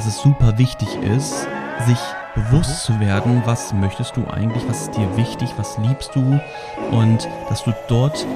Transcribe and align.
dass 0.00 0.06
es 0.06 0.22
super 0.22 0.56
wichtig 0.56 0.88
ist, 1.02 1.46
sich 1.86 1.98
bewusst 2.34 2.84
zu 2.84 2.98
werden, 3.00 3.42
was 3.44 3.74
möchtest 3.74 4.16
du 4.16 4.26
eigentlich, 4.28 4.66
was 4.66 4.84
ist 4.84 4.96
dir 4.96 5.14
wichtig, 5.18 5.50
was 5.58 5.76
liebst 5.76 6.12
du 6.14 6.40
und 6.90 7.28
dass 7.50 7.64
du 7.64 7.74
dort 7.86 8.26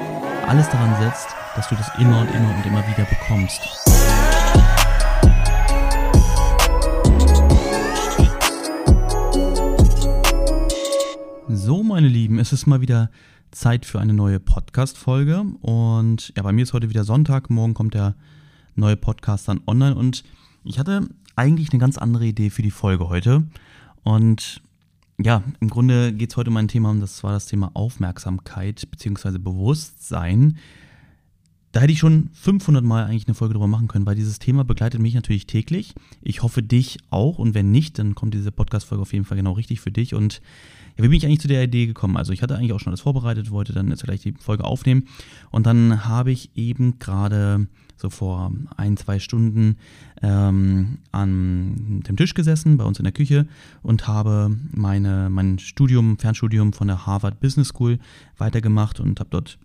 alles 0.47 0.69
daran 0.69 0.95
setzt, 1.03 1.29
dass 1.57 1.67
du 1.71 1.75
das 1.75 1.91
immer 1.99 2.21
und 2.21 2.29
immer 2.35 2.55
und 2.55 2.67
immer 2.67 2.87
wieder 2.87 3.07
bekommst. 3.07 3.63
So, 11.49 11.83
meine 11.83 12.09
Lieben, 12.09 12.39
es 12.39 12.53
ist 12.53 12.67
mal 12.67 12.83
wieder 12.83 13.11
Zeit 13.53 13.87
für 13.87 14.01
eine 14.01 14.13
neue 14.13 14.39
Podcast-Folge. 14.39 15.47
Und 15.63 16.31
ja, 16.37 16.43
bei 16.43 16.53
mir 16.53 16.65
ist 16.65 16.75
heute 16.75 16.91
wieder 16.91 17.05
Sonntag. 17.05 17.49
Morgen 17.49 17.73
kommt 17.73 17.95
der 17.95 18.17
neue 18.75 18.99
Podcast 18.99 19.49
dann 19.49 19.63
online. 19.67 19.95
Und 19.95 20.25
ich 20.65 20.79
hatte 20.79 21.09
eigentlich 21.37 21.73
eine 21.73 21.81
ganz 21.81 21.99
andere 21.99 22.27
Idee 22.27 22.51
für 22.51 22.63
die 22.63 22.71
Folge 22.71 23.09
heute. 23.09 23.45
Und 24.03 24.63
ja, 25.19 25.43
im 25.61 25.71
Grunde 25.71 26.13
geht 26.13 26.31
es 26.31 26.37
heute 26.37 26.51
um 26.51 26.57
ein 26.57 26.69
Thema, 26.69 26.91
und 26.91 27.01
das 27.01 27.23
war 27.23 27.33
das 27.33 27.47
Thema 27.47 27.71
Aufmerksamkeit 27.75 28.89
bzw. 28.91 29.39
Bewusstsein. 29.39 30.59
Da 31.75 31.81
hätte 31.81 31.93
ich 31.93 31.99
schon 31.99 32.31
500 32.35 32.85
Mal 32.85 33.05
eigentlich 33.05 33.27
eine 33.27 33.35
Folge 33.35 33.55
drüber 33.55 33.67
machen 33.67 33.89
können, 33.89 34.07
weil 34.07 34.15
dieses 34.15 34.39
Thema 34.39 34.63
begleitet 34.63 35.01
mich 35.01 35.15
natürlich 35.15 35.49
täglich. 35.49 35.93
Ich 36.23 36.45
hoffe 36.45 36.63
dich 36.63 36.99
auch 37.11 37.41
und 37.41 37.55
wenn 37.55 37.73
nicht, 37.73 37.99
dann 37.99 38.15
kommt 38.15 38.33
diese 38.33 38.53
Podcast-Folge 38.53 39.03
auf 39.03 39.13
jeden 39.13 39.25
Fall 39.25 39.37
genau 39.37 39.55
richtig 39.55 39.81
für 39.81 39.91
dich. 39.91 40.15
Und 40.15 40.41
ja, 40.97 41.03
wie 41.03 41.09
bin 41.09 41.17
ich 41.19 41.27
eigentlich 41.27 41.41
zu 41.41 41.49
der 41.49 41.65
Idee 41.65 41.87
gekommen? 41.87 42.17
Also 42.17 42.33
ich 42.33 42.43
hatte 42.43 42.55
eigentlich 42.55 42.73
auch 42.75 42.79
schon 42.79 42.93
alles 42.93 43.01
vorbereitet, 43.01 43.51
wollte 43.51 43.73
dann 43.73 43.89
jetzt 43.89 44.05
gleich 44.05 44.21
die 44.21 44.35
Folge 44.39 44.63
aufnehmen 44.63 45.09
und 45.51 45.67
dann 45.67 46.05
habe 46.05 46.31
ich 46.31 46.51
eben 46.55 47.01
gerade 47.01 47.67
so 47.97 48.09
vor 48.09 48.53
ein, 48.77 48.97
zwei 48.97 49.19
Stunden 49.19 49.77
ähm, 50.23 50.99
an 51.11 52.05
dem 52.07 52.17
Tisch 52.17 52.35
gesessen 52.35 52.77
bei 52.77 52.85
uns 52.85 53.01
in 53.01 53.05
der 53.05 53.13
Küche 53.13 53.49
und 53.83 54.07
habe 54.07 54.57
meine, 54.71 55.29
mein 55.29 55.59
Studium, 55.59 56.19
Fernstudium 56.21 56.73
von 56.73 56.87
der 56.87 57.05
Harvard 57.05 57.41
Business 57.41 57.71
School 57.71 57.99
weitergemacht 58.39 59.01
und 59.01 59.19
habe 59.19 59.31
dort 59.31 59.59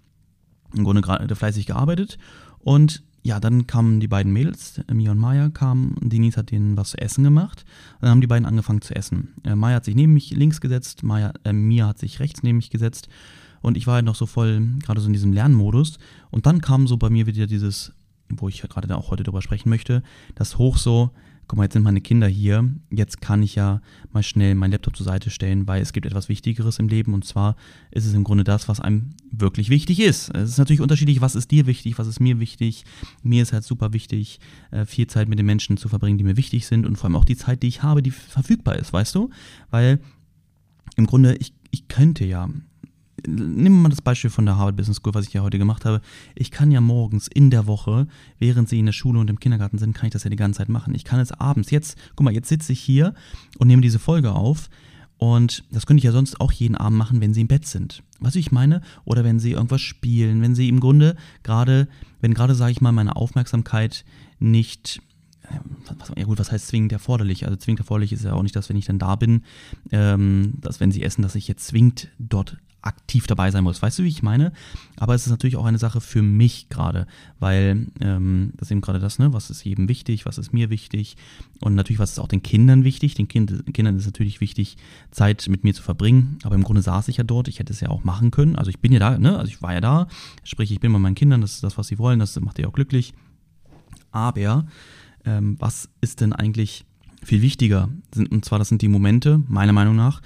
im 0.75 0.83
Grunde 0.83 1.01
gerade 1.01 1.35
fleißig 1.35 1.65
gearbeitet. 1.65 2.17
Und 2.59 3.03
ja, 3.21 3.39
dann 3.39 3.67
kamen 3.67 3.99
die 3.99 4.07
beiden 4.07 4.31
Mädels, 4.31 4.81
Mia 4.91 5.11
und 5.11 5.17
Maya 5.17 5.49
kamen, 5.49 5.95
Denise 6.01 6.37
hat 6.37 6.51
denen 6.51 6.77
was 6.77 6.91
zu 6.91 6.97
essen 6.97 7.23
gemacht. 7.23 7.65
Und 7.95 8.03
dann 8.03 8.11
haben 8.11 8.21
die 8.21 8.27
beiden 8.27 8.45
angefangen 8.45 8.81
zu 8.81 8.95
essen. 8.95 9.33
Äh, 9.43 9.55
Maya 9.55 9.75
hat 9.75 9.85
sich 9.85 9.95
neben 9.95 10.13
mich 10.13 10.31
links 10.31 10.61
gesetzt, 10.61 11.03
Maya, 11.03 11.33
äh, 11.43 11.53
Mia 11.53 11.87
hat 11.87 11.99
sich 11.99 12.19
rechts 12.19 12.43
neben 12.43 12.57
mich 12.57 12.69
gesetzt. 12.69 13.09
Und 13.61 13.75
ich 13.75 13.87
war 13.87 13.95
halt 13.95 14.05
noch 14.05 14.15
so 14.15 14.25
voll, 14.25 14.65
gerade 14.81 15.01
so 15.01 15.07
in 15.07 15.13
diesem 15.13 15.33
Lernmodus. 15.33 15.99
Und 16.31 16.45
dann 16.45 16.61
kam 16.61 16.87
so 16.87 16.95
bei 16.95 17.09
mir 17.09 17.25
wieder 17.25 17.45
dieses 17.45 17.93
wo 18.29 18.47
ich 18.47 18.61
gerade 18.61 18.95
auch 18.95 19.11
heute 19.11 19.23
drüber 19.23 19.41
sprechen 19.41 19.69
möchte, 19.69 20.03
das 20.35 20.57
hoch 20.57 20.77
so, 20.77 21.11
guck 21.50 21.58
mal, 21.58 21.64
jetzt 21.64 21.73
sind 21.73 21.81
meine 21.81 22.00
Kinder 22.00 22.28
hier, 22.28 22.69
jetzt 22.92 23.22
kann 23.22 23.42
ich 23.42 23.55
ja 23.55 23.81
mal 24.14 24.22
schnell 24.22 24.53
meinen 24.53 24.72
Laptop 24.72 24.95
zur 24.95 25.05
Seite 25.05 25.31
stellen, 25.31 25.67
weil 25.67 25.81
es 25.81 25.94
gibt 25.94 26.05
etwas 26.05 26.30
Wichtigeres 26.30 26.78
im 26.78 26.88
Leben 26.88 27.16
und 27.16 27.25
zwar 27.25 27.55
ist 27.89 28.05
es 28.05 28.14
im 28.14 28.23
Grunde 28.23 28.44
das, 28.44 28.67
was 28.67 28.80
einem 28.80 29.16
wirklich 29.31 29.72
wichtig 29.72 30.00
ist. 30.00 30.30
Es 30.36 30.52
ist 30.52 30.58
natürlich 30.59 30.80
unterschiedlich, 30.80 31.22
was 31.22 31.33
ist 31.33 31.50
dir 31.50 31.66
wichtig, 31.66 31.97
was 31.97 32.05
ist 32.05 32.20
mir 32.20 32.39
wichtig. 32.39 32.86
Mir 33.23 33.42
ist 33.42 33.52
halt 33.52 33.64
super 33.64 33.94
wichtig, 33.94 34.39
äh, 34.70 34.86
viel 34.86 35.08
Zeit 35.08 35.27
mit 35.27 35.39
den 35.39 35.45
Menschen 35.47 35.77
zu 35.77 35.89
verbringen, 35.89 36.20
die 36.20 36.23
mir 36.23 36.38
wichtig 36.38 36.67
sind 36.67 36.86
und 36.86 36.97
vor 36.97 37.05
allem 37.05 37.16
auch 37.16 37.25
die 37.25 37.36
Zeit, 37.36 37.64
die 37.64 37.67
ich 37.67 37.81
habe, 37.81 38.03
die 38.03 38.11
verfügbar 38.11 38.75
ist, 38.75 38.94
weißt 38.94 39.16
du? 39.16 39.31
Weil 39.72 40.00
im 40.97 41.08
Grunde, 41.08 41.36
ich, 41.38 41.55
ich 41.72 41.88
könnte 41.88 42.25
ja 42.25 42.47
nehmen 43.27 43.77
wir 43.77 43.83
mal 43.83 43.89
das 43.89 44.01
Beispiel 44.01 44.29
von 44.29 44.45
der 44.45 44.57
Harvard 44.57 44.75
Business 44.75 44.97
School, 44.97 45.13
was 45.13 45.27
ich 45.27 45.33
ja 45.33 45.41
heute 45.41 45.57
gemacht 45.57 45.85
habe. 45.85 46.01
Ich 46.35 46.51
kann 46.51 46.71
ja 46.71 46.81
morgens 46.81 47.27
in 47.27 47.49
der 47.49 47.67
Woche, 47.67 48.07
während 48.39 48.69
sie 48.69 48.79
in 48.79 48.85
der 48.85 48.93
Schule 48.93 49.19
und 49.19 49.29
im 49.29 49.39
Kindergarten 49.39 49.77
sind, 49.77 49.93
kann 49.93 50.07
ich 50.07 50.13
das 50.13 50.23
ja 50.23 50.29
die 50.29 50.35
ganze 50.35 50.59
Zeit 50.59 50.69
machen. 50.69 50.95
Ich 50.95 51.03
kann 51.03 51.19
es 51.19 51.31
abends, 51.31 51.71
jetzt, 51.71 51.97
guck 52.15 52.25
mal, 52.25 52.33
jetzt 52.33 52.49
sitze 52.49 52.73
ich 52.73 52.79
hier 52.79 53.13
und 53.57 53.67
nehme 53.67 53.81
diese 53.81 53.99
Folge 53.99 54.33
auf. 54.33 54.69
Und 55.17 55.65
das 55.69 55.85
könnte 55.85 55.99
ich 55.99 56.05
ja 56.05 56.13
sonst 56.13 56.39
auch 56.39 56.51
jeden 56.53 56.75
Abend 56.75 56.97
machen, 56.97 57.19
wenn 57.19 57.33
sie 57.33 57.41
im 57.41 57.49
Bett 57.49 57.67
sind. 57.67 58.03
Was 58.21 58.35
ich 58.35 58.53
meine? 58.53 58.81
Oder 59.03 59.25
wenn 59.25 59.37
sie 59.37 59.52
irgendwas 59.52 59.81
spielen, 59.81 60.41
wenn 60.41 60.55
sie 60.55 60.69
im 60.69 60.79
Grunde 60.79 61.17
gerade, 61.43 61.89
wenn 62.21 62.33
gerade, 62.33 62.55
sage 62.55 62.71
ich 62.71 62.79
mal, 62.79 62.93
meine 62.93 63.17
Aufmerksamkeit 63.17 64.05
nicht 64.39 65.02
was, 65.98 66.11
ja 66.15 66.23
gut, 66.23 66.39
was 66.39 66.52
heißt 66.52 66.67
zwingend 66.67 66.92
erforderlich? 66.92 67.45
Also 67.45 67.58
zwingend 67.58 67.80
erforderlich 67.80 68.14
ist 68.14 68.23
ja 68.23 68.33
auch 68.33 68.43
nicht, 68.43 68.55
dass 68.55 68.70
wenn 68.70 68.77
ich 68.77 68.86
dann 68.86 68.99
da 68.99 69.15
bin, 69.15 69.43
ähm, 69.92 70.54
dass 70.61 70.80
wenn 70.80 70.92
sie 70.92 71.04
essen, 71.04 71.21
dass 71.21 71.36
ich 71.36 71.48
jetzt 71.48 71.67
zwingend 71.67 72.10
dort 72.20 72.58
aktiv 72.82 73.27
dabei 73.27 73.52
sein 73.52 73.64
muss. 73.64 73.82
Weißt 73.82 73.99
du, 73.99 74.04
wie 74.04 74.09
ich 74.09 74.23
meine? 74.23 74.54
Aber 74.98 75.14
es 75.14 75.26
ist 75.26 75.32
natürlich 75.32 75.58
auch 75.58 75.65
eine 75.65 75.77
Sache 75.77 75.99
für 75.99 76.21
mich 76.21 76.70
gerade, 76.70 77.08
weil 77.39 77.88
ähm, 77.99 78.54
das 78.55 78.67
ist 78.67 78.71
eben 78.71 78.82
gerade 78.82 78.99
das, 78.99 79.20
ne? 79.20 79.33
Was 79.33 79.49
ist 79.49 79.64
jedem 79.64 79.89
wichtig, 79.89 80.26
was 80.26 80.38
ist 80.38 80.54
mir 80.54 80.70
wichtig 80.70 81.17
und 81.59 81.76
natürlich, 81.76 81.99
was 81.99 82.11
ist 82.11 82.20
auch 82.20 82.27
den 82.27 82.43
Kindern 82.43 82.83
wichtig. 82.83 83.15
Den 83.15 83.27
kind, 83.27 83.73
Kindern 83.73 83.98
ist 83.98 84.05
natürlich 84.05 84.39
wichtig, 84.39 84.77
Zeit 85.11 85.48
mit 85.49 85.64
mir 85.64 85.73
zu 85.73 85.83
verbringen, 85.83 86.39
aber 86.43 86.55
im 86.55 86.64
Grunde 86.64 86.82
saß 86.82 87.09
ich 87.09 87.17
ja 87.17 87.23
dort, 87.23 87.48
ich 87.48 87.59
hätte 87.59 87.73
es 87.73 87.82
ja 87.82 87.89
auch 87.89 88.04
machen 88.04 88.32
können. 88.32 88.55
Also 88.55 88.70
ich 88.70 88.80
bin 88.80 88.93
ja 88.93 88.99
da, 88.99 89.17
ne? 89.17 89.38
Also 89.38 89.49
ich 89.49 89.61
war 89.61 89.73
ja 89.73 89.82
da, 89.82 90.08
sprich, 90.43 90.71
ich 90.71 90.80
bin 90.80 90.93
bei 90.93 90.99
meinen 90.99 91.15
Kindern, 91.15 91.42
das 91.42 91.55
ist 91.55 91.64
das, 91.64 91.77
was 91.77 91.88
sie 91.88 91.99
wollen, 91.99 92.20
das 92.20 92.39
macht 92.39 92.58
die 92.58 92.65
auch 92.65 92.73
glücklich. 92.73 93.14
Aber 94.11 94.65
ähm, 95.29 95.55
was 95.59 95.89
ist 96.01 96.21
denn 96.21 96.33
eigentlich 96.33 96.85
viel 97.23 97.41
wichtiger? 97.41 97.89
Und 98.15 98.45
zwar, 98.45 98.59
das 98.59 98.69
sind 98.69 98.81
die 98.81 98.87
Momente, 98.87 99.41
meiner 99.47 99.73
Meinung 99.73 99.95
nach, 99.95 100.21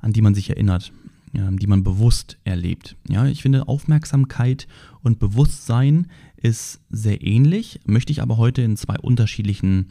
an 0.00 0.12
die 0.12 0.22
man 0.22 0.34
sich 0.34 0.50
erinnert. 0.50 0.92
Ähm, 1.34 1.58
die 1.58 1.66
man 1.66 1.82
bewusst 1.82 2.38
erlebt. 2.44 2.96
Ja, 3.08 3.26
ich 3.26 3.42
finde 3.42 3.66
Aufmerksamkeit 3.66 4.68
und 5.02 5.18
Bewusstsein 5.18 6.06
ist 6.36 6.80
sehr 6.90 7.22
ähnlich, 7.26 7.80
möchte 7.86 8.12
ich 8.12 8.22
aber 8.22 8.36
heute 8.36 8.62
in 8.62 8.76
zwei 8.76 8.96
unterschiedlichen 8.98 9.88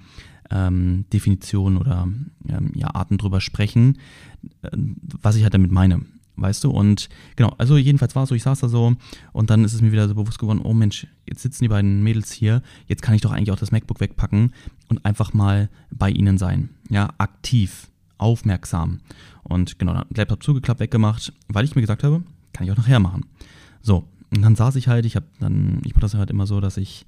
ähm, 0.49 1.03
Definitionen 1.11 1.77
oder 1.77 2.07
ähm, 2.47 2.71
ja, 2.75 2.95
Arten 2.95 3.17
drüber 3.17 3.41
sprechen, 3.41 3.97
äh, 4.61 4.69
was 4.71 5.35
ich 5.35 5.43
halt 5.43 5.53
damit 5.53 5.71
meine. 5.71 6.05
Weißt 6.35 6.63
du? 6.63 6.71
Und 6.71 7.09
genau, 7.35 7.53
also 7.57 7.77
jedenfalls 7.77 8.15
war 8.15 8.23
es 8.23 8.29
so, 8.29 8.35
ich 8.35 8.43
saß 8.43 8.59
da 8.59 8.67
so 8.67 8.95
und 9.33 9.49
dann 9.49 9.63
ist 9.63 9.73
es 9.73 9.81
mir 9.81 9.91
wieder 9.91 10.07
so 10.07 10.15
bewusst 10.15 10.39
geworden, 10.39 10.61
oh 10.63 10.73
Mensch, 10.73 11.05
jetzt 11.27 11.41
sitzen 11.41 11.63
die 11.63 11.69
beiden 11.69 12.01
Mädels 12.01 12.31
hier, 12.31 12.63
jetzt 12.87 13.03
kann 13.03 13.13
ich 13.13 13.21
doch 13.21 13.31
eigentlich 13.31 13.51
auch 13.51 13.59
das 13.59 13.71
MacBook 13.71 13.99
wegpacken 13.99 14.51
und 14.89 15.05
einfach 15.05 15.33
mal 15.33 15.69
bei 15.91 16.09
ihnen 16.09 16.39
sein. 16.39 16.69
Ja, 16.89 17.09
aktiv, 17.19 17.87
aufmerksam. 18.17 18.99
Und 19.43 19.77
genau, 19.77 19.93
dann 19.93 20.05
Laptop 20.15 20.41
zugeklappt, 20.41 20.79
weggemacht, 20.79 21.33
weil 21.49 21.65
ich 21.65 21.75
mir 21.75 21.81
gesagt 21.81 22.03
habe, 22.03 22.23
kann 22.51 22.65
ich 22.65 22.71
auch 22.71 22.77
nachher 22.77 22.99
machen. 22.99 23.25
So, 23.81 24.07
und 24.35 24.41
dann 24.41 24.55
saß 24.55 24.75
ich 24.77 24.87
halt, 24.87 25.05
ich 25.05 25.15
habe 25.15 25.27
dann, 25.39 25.81
ich 25.85 25.93
mache 25.93 26.01
das 26.01 26.15
halt 26.15 26.31
immer 26.31 26.47
so, 26.47 26.61
dass 26.61 26.77
ich 26.77 27.05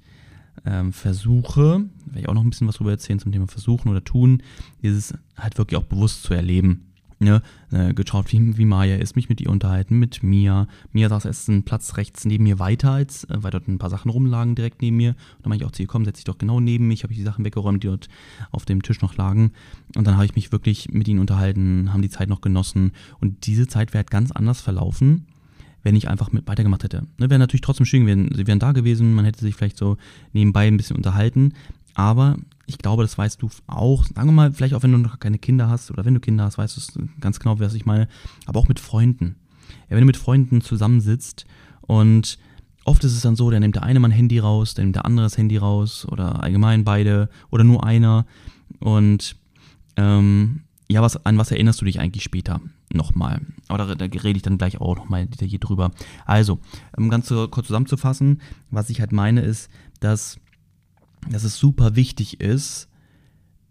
ähm, 0.64 0.92
versuche, 0.92 1.84
werde 2.06 2.20
ich 2.20 2.28
auch 2.28 2.34
noch 2.34 2.44
ein 2.44 2.50
bisschen 2.50 2.68
was 2.68 2.76
drüber 2.76 2.92
erzählen 2.92 3.18
zum 3.18 3.32
Thema 3.32 3.48
versuchen 3.48 3.88
oder 3.88 4.04
tun, 4.04 4.42
dieses 4.82 5.14
halt 5.36 5.58
wirklich 5.58 5.78
auch 5.78 5.84
bewusst 5.84 6.22
zu 6.22 6.32
erleben 6.32 6.86
ne, 7.18 7.42
äh, 7.70 7.94
geschaut, 7.94 8.32
wie, 8.32 8.56
wie 8.56 8.64
Maya 8.64 8.96
ist, 8.96 9.16
mich 9.16 9.28
mit 9.28 9.40
ihr 9.40 9.50
unterhalten, 9.50 9.98
mit 9.98 10.22
Mia. 10.22 10.68
Mia 10.92 11.08
saß 11.08 11.24
erst 11.24 11.48
einen 11.48 11.64
Platz 11.64 11.96
rechts 11.96 12.24
neben 12.24 12.44
mir 12.44 12.58
weiter, 12.58 12.92
als, 12.92 13.24
äh, 13.24 13.42
weil 13.42 13.50
dort 13.50 13.68
ein 13.68 13.78
paar 13.78 13.90
Sachen 13.90 14.10
rumlagen 14.10 14.54
direkt 14.54 14.82
neben 14.82 14.96
mir. 14.96 15.10
Und 15.10 15.44
dann 15.44 15.50
meinte 15.50 15.64
ich 15.64 15.68
auch 15.68 15.72
zu 15.72 15.82
ihr, 15.82 15.88
komm, 15.88 16.04
setz 16.04 16.16
dich 16.16 16.24
doch 16.24 16.38
genau 16.38 16.60
neben 16.60 16.88
mich, 16.88 17.02
habe 17.02 17.12
ich 17.12 17.18
die 17.18 17.24
Sachen 17.24 17.44
weggeräumt, 17.44 17.82
die 17.82 17.88
dort 17.88 18.08
auf 18.50 18.64
dem 18.64 18.82
Tisch 18.82 19.00
noch 19.00 19.16
lagen. 19.16 19.52
Und 19.94 20.06
dann 20.06 20.14
habe 20.14 20.26
ich 20.26 20.34
mich 20.34 20.52
wirklich 20.52 20.90
mit 20.92 21.08
ihnen 21.08 21.20
unterhalten, 21.20 21.92
haben 21.92 22.02
die 22.02 22.10
Zeit 22.10 22.28
noch 22.28 22.40
genossen. 22.40 22.92
Und 23.20 23.46
diese 23.46 23.66
Zeit 23.66 23.92
wäre 23.92 23.98
halt 23.98 24.10
ganz 24.10 24.32
anders 24.32 24.60
verlaufen, 24.60 25.26
wenn 25.82 25.96
ich 25.96 26.08
einfach 26.08 26.32
mit 26.32 26.46
weitergemacht 26.46 26.84
hätte. 26.84 27.02
Ne, 27.18 27.30
wäre 27.30 27.38
natürlich 27.38 27.62
trotzdem 27.62 27.86
schön 27.86 28.02
gewesen. 28.02 28.30
Sie 28.34 28.46
wären 28.46 28.58
da 28.58 28.72
gewesen, 28.72 29.14
man 29.14 29.24
hätte 29.24 29.40
sich 29.40 29.54
vielleicht 29.54 29.78
so 29.78 29.96
nebenbei 30.32 30.66
ein 30.66 30.76
bisschen 30.76 30.96
unterhalten. 30.96 31.52
Aber 31.94 32.36
ich 32.66 32.78
glaube, 32.78 33.02
das 33.02 33.16
weißt 33.16 33.40
du 33.42 33.48
auch. 33.66 34.04
Sagen 34.04 34.28
wir 34.28 34.32
mal, 34.32 34.52
vielleicht 34.52 34.74
auch 34.74 34.82
wenn 34.82 34.92
du 34.92 34.98
noch 34.98 35.20
keine 35.20 35.38
Kinder 35.38 35.68
hast 35.68 35.90
oder 35.90 36.04
wenn 36.04 36.14
du 36.14 36.20
Kinder 36.20 36.44
hast, 36.44 36.58
weißt 36.58 36.96
du 36.96 37.08
ganz 37.20 37.38
genau, 37.38 37.58
was 37.60 37.74
ich 37.74 37.86
meine. 37.86 38.08
Aber 38.46 38.60
auch 38.60 38.68
mit 38.68 38.80
Freunden. 38.80 39.36
Ja, 39.88 39.96
wenn 39.96 40.00
du 40.00 40.06
mit 40.06 40.16
Freunden 40.16 40.60
zusammensitzt 40.60 41.46
und 41.82 42.38
oft 42.84 43.02
ist 43.04 43.12
es 43.12 43.20
dann 43.20 43.36
so, 43.36 43.50
der 43.50 43.60
nimmt 43.60 43.76
der 43.76 43.82
eine 43.82 44.00
mal 44.00 44.08
ein 44.08 44.12
Handy 44.12 44.38
raus, 44.38 44.74
der 44.74 44.84
nimmt 44.84 44.96
der 44.96 45.04
andere 45.04 45.26
das 45.26 45.38
Handy 45.38 45.56
raus 45.56 46.06
oder 46.10 46.42
allgemein 46.42 46.84
beide 46.84 47.28
oder 47.50 47.64
nur 47.64 47.84
einer. 47.84 48.26
Und 48.80 49.36
ähm, 49.96 50.62
ja, 50.88 51.02
was, 51.02 51.24
an 51.24 51.38
was 51.38 51.50
erinnerst 51.50 51.80
du 51.80 51.84
dich 51.84 52.00
eigentlich 52.00 52.22
später 52.22 52.60
nochmal? 52.92 53.40
Aber 53.68 53.94
da, 53.94 53.94
da 53.94 54.04
rede 54.04 54.36
ich 54.36 54.42
dann 54.42 54.58
gleich 54.58 54.80
auch 54.80 54.96
nochmal 54.96 55.26
detailliert 55.26 55.68
drüber. 55.68 55.90
Also, 56.24 56.60
um 56.96 57.10
ganz 57.10 57.28
kurz 57.28 57.66
zusammenzufassen, 57.66 58.40
was 58.70 58.90
ich 58.90 59.00
halt 59.00 59.12
meine 59.12 59.40
ist, 59.40 59.68
dass 60.00 60.38
dass 61.30 61.44
es 61.44 61.58
super 61.58 61.96
wichtig 61.96 62.40
ist, 62.40 62.88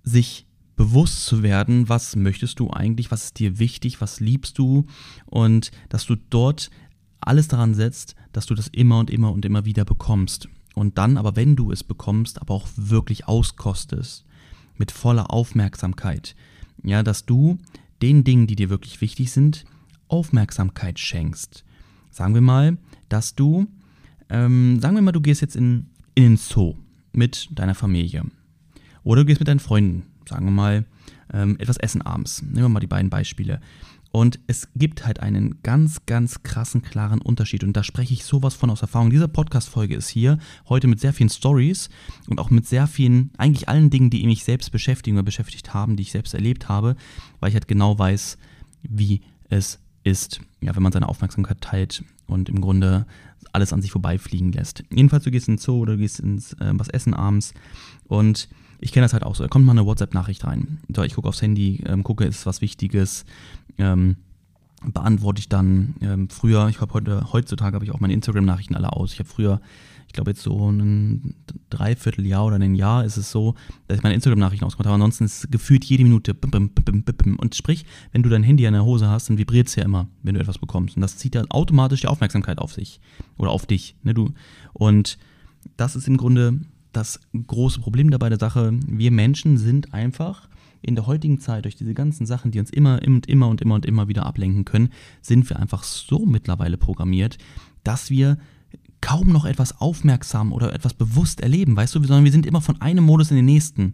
sich 0.04 0.46
bewusst 0.76 1.26
zu 1.26 1.42
werden, 1.42 1.90
was 1.90 2.16
möchtest 2.16 2.60
du 2.60 2.70
eigentlich, 2.70 3.12
was 3.12 3.26
ist 3.26 3.40
dir 3.40 3.60
wichtig, 3.60 4.02
was 4.02 4.20
liebst 4.20 4.58
du 4.58 4.86
und 5.26 5.72
dass 5.90 6.06
du 6.06 6.16
dort 6.30 6.70
alles 7.22 7.48
daran 7.48 7.74
setzt, 7.74 8.16
dass 8.34 8.46
du 8.46 8.56
das 8.56 8.68
immer 8.68 9.00
und 9.00 9.10
immer 9.10 9.32
und 9.32 9.46
immer 9.46 9.66
wieder 9.66 9.86
bekommst. 9.86 10.50
Und 10.76 10.98
dann 10.98 11.18
aber, 11.18 11.36
wenn 11.36 11.56
du 11.56 11.72
es 11.72 11.84
bekommst, 11.84 12.42
aber 12.42 12.54
auch 12.54 12.68
wirklich 12.76 13.28
auskostest, 13.28 14.26
mit 14.78 14.92
voller 14.92 15.32
Aufmerksamkeit. 15.32 16.36
Ja, 16.84 17.02
dass 17.02 17.26
du 17.26 17.58
den 18.02 18.26
Dingen, 18.26 18.46
die 18.46 18.58
dir 18.58 18.70
wirklich 18.70 19.00
wichtig 19.00 19.32
sind, 19.32 19.64
Aufmerksamkeit 20.10 21.00
schenkst. 21.00 21.64
Sagen 22.12 22.34
wir 22.34 22.42
mal, 22.42 22.78
dass 23.08 23.36
du, 23.36 23.68
ähm, 24.30 24.80
sagen 24.82 24.96
wir 24.96 25.02
mal, 25.02 25.14
du 25.14 25.22
gehst 25.22 25.42
jetzt 25.42 25.56
in, 25.56 25.88
in 26.14 26.24
den 26.24 26.38
Zoo 26.38 26.76
mit 27.16 27.50
deiner 27.52 27.76
Familie. 27.76 28.24
Oder 29.04 29.22
du 29.22 29.26
gehst 29.26 29.40
mit 29.40 29.48
deinen 29.48 29.60
Freunden 29.60 30.04
sagen 30.30 30.46
wir 30.46 30.52
mal, 30.52 30.86
ähm, 31.34 31.58
etwas 31.60 31.78
essen 31.78 32.02
abends. 32.02 32.42
Nehmen 32.42 32.66
wir 32.66 32.70
mal 32.70 32.80
die 32.80 32.88
beiden 32.88 33.10
Beispiele. 33.10 33.62
Und 34.12 34.40
es 34.48 34.70
gibt 34.76 35.06
halt 35.06 35.20
einen 35.20 35.62
ganz, 35.62 36.06
ganz 36.06 36.42
krassen, 36.42 36.82
klaren 36.82 37.20
Unterschied. 37.20 37.66
Und 37.66 37.74
da 37.76 37.84
spreche 37.84 38.14
ich 38.14 38.24
sowas 38.24 38.54
von 38.54 38.70
aus 38.70 38.82
Erfahrung. 38.82 39.10
Diese 39.10 39.28
Podcast-Folge 39.28 39.96
ist 39.96 40.08
hier 40.08 40.40
heute 40.70 40.88
mit 40.88 41.02
sehr 41.02 41.12
vielen 41.12 41.30
Stories 41.30 41.90
und 42.30 42.40
auch 42.40 42.50
mit 42.50 42.66
sehr 42.66 42.88
vielen, 42.88 43.32
eigentlich 43.38 43.68
allen 43.68 43.90
Dingen, 43.90 44.10
die 44.10 44.26
mich 44.26 44.46
selbst 44.46 44.72
beschäftigen 44.72 45.18
oder 45.18 45.26
beschäftigt 45.26 45.74
haben, 45.74 45.98
die 45.98 46.04
ich 46.04 46.12
selbst 46.12 46.34
erlebt 46.34 46.70
habe, 46.70 46.96
weil 47.42 47.50
ich 47.50 47.56
halt 47.56 47.68
genau 47.68 48.00
weiß, 48.00 48.38
wie 48.84 49.22
es 49.50 49.80
ist, 50.06 50.40
ja, 50.62 50.74
wenn 50.76 50.84
man 50.84 50.94
seine 50.94 51.10
Aufmerksamkeit 51.10 51.60
teilt 51.60 52.04
und 52.28 52.48
im 52.48 52.62
Grunde 52.62 53.06
alles 53.56 53.74
an 53.74 53.82
sich 53.82 53.92
vorbeifliegen 53.92 54.52
lässt. 54.52 54.84
Jedenfalls, 54.92 55.24
du 55.24 55.32
gehst 55.32 55.48
ins 55.48 55.64
Zoo 55.64 55.80
oder 55.80 55.94
du 55.94 56.00
gehst 56.00 56.20
ins 56.20 56.54
äh, 56.54 56.72
was 56.74 56.90
essen 56.90 57.14
abends 57.14 57.54
und 58.08 58.48
ich 58.80 58.92
kenne 58.92 59.06
das 59.06 59.14
halt 59.14 59.24
auch 59.24 59.36
so. 59.36 59.44
Da 59.44 59.48
kommt 59.48 59.66
mal 59.66 59.72
eine 59.72 59.86
WhatsApp-Nachricht 59.86 60.44
rein. 60.44 60.80
So, 60.94 61.04
ich 61.04 61.16
gucke 61.16 61.28
aufs 61.28 61.42
Handy, 61.42 61.82
ähm, 61.88 62.04
gucke, 62.04 62.26
ist 62.26 62.46
was 62.46 62.62
Wichtiges. 62.62 63.26
Ähm, 63.78 64.18
beantworte 64.94 65.40
ich 65.40 65.50
dann 65.50 65.96
ähm, 66.02 66.30
früher, 66.30 66.68
ich 66.70 66.82
habe 66.82 66.94
heute, 66.94 67.32
heutzutage 67.34 67.76
habe 67.76 67.86
ich 67.86 67.92
auch 67.92 68.00
meine 68.00 68.14
Instagram-Nachrichten 68.14 68.76
alle 68.76 68.94
aus. 68.94 69.14
Ich 69.14 69.20
habe 69.20 69.30
früher, 69.30 69.62
ich 70.08 70.14
glaube 70.14 70.32
jetzt 70.32 70.44
so 70.44 70.72
ein 70.72 71.36
Dreivierteljahr 71.70 72.46
oder 72.46 72.56
ein 72.56 72.76
Jahr 72.76 73.04
ist 73.04 73.18
es 73.18 73.32
so, 73.32 73.56
dass 73.88 73.98
ich 73.98 74.04
meine 74.04 74.16
Instagram-Nachrichten 74.16 74.66
ausgemacht 74.66 74.88
habe. 74.88 74.96
Ansonsten 74.96 75.26
ist 75.26 75.52
gefühlt 75.52 75.86
jede 75.86 76.04
Minute. 76.04 76.36
Und 76.36 77.56
sprich, 77.56 77.86
wenn 78.12 78.24
du 78.24 78.30
dein 78.30 78.44
Handy 78.44 78.66
an 78.68 78.74
der 78.74 78.86
Hose 78.86 79.10
hast, 79.10 79.30
dann 79.30 79.38
vibriert 79.38 79.68
es 79.68 79.76
ja 79.76 79.84
immer, 79.84 80.08
wenn 80.24 80.36
du 80.36 80.42
etwas 80.42 80.58
bekommst. 80.58 80.96
Und 80.96 81.02
das 81.02 81.18
zieht 81.18 81.36
dann 81.36 81.50
automatisch 81.52 82.02
die 82.02 82.08
Aufmerksamkeit 82.08 82.60
auf 82.60 82.74
sich 82.74 83.00
oder 83.38 83.52
auf 83.52 83.66
dich. 83.66 83.96
Ne, 84.04 84.14
du. 84.14 84.32
Und 84.74 85.18
das 85.78 85.96
ist 85.96 86.08
im 86.08 86.18
Grunde 86.18 86.62
das 86.92 87.20
große 87.34 87.82
Problem 87.82 88.10
dabei 88.10 88.30
der 88.30 88.40
Sache. 88.40 88.72
Wir 88.88 89.12
Menschen 89.12 89.58
sind 89.58 89.94
einfach 89.94 90.48
in 90.86 90.96
der 90.96 91.08
heutigen 91.08 91.40
Zeit 91.40 91.66
durch 91.66 91.76
diese 91.76 91.94
ganzen 91.94 92.26
Sachen, 92.26 92.52
die 92.52 92.60
uns 92.60 92.70
immer 92.70 93.02
und 93.06 93.28
immer 93.28 93.48
und 93.48 93.62
immer 93.62 93.76
und 93.76 93.86
immer 93.86 94.08
wieder 94.08 94.26
ablenken 94.26 94.66
können, 94.66 94.90
sind 95.22 95.50
wir 95.50 95.60
einfach 95.60 95.84
so 95.84 96.26
mittlerweile 96.26 96.78
programmiert, 96.78 97.38
dass 97.84 98.10
wir 98.10 98.38
kaum 99.02 99.28
noch 99.28 99.46
etwas 99.46 99.80
aufmerksam 99.80 100.52
oder 100.52 100.74
etwas 100.74 100.94
bewusst 100.94 101.42
erleben, 101.42 101.76
weißt 101.76 101.94
du, 101.96 102.00
sondern 102.00 102.24
wir 102.24 102.32
sind 102.32 102.46
immer 102.46 102.62
von 102.62 102.82
einem 102.82 103.04
Modus 103.04 103.30
in 103.30 103.36
den 103.36 103.46
nächsten. 103.46 103.94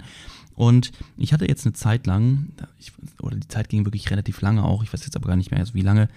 Und 0.55 0.91
ich 1.17 1.33
hatte 1.33 1.47
jetzt 1.47 1.65
eine 1.65 1.73
Zeit 1.73 2.07
lang, 2.07 2.49
ich, 2.77 2.93
oder 3.21 3.35
die 3.35 3.47
Zeit 3.47 3.69
ging 3.69 3.85
wirklich 3.85 4.09
relativ 4.09 4.41
lange 4.41 4.63
auch, 4.63 4.83
ich 4.83 4.93
weiß 4.93 5.03
jetzt 5.03 5.15
aber 5.15 5.27
gar 5.27 5.35
nicht 5.35 5.51
mehr 5.51 5.65
wie 5.73 5.81
lange, 5.81 6.07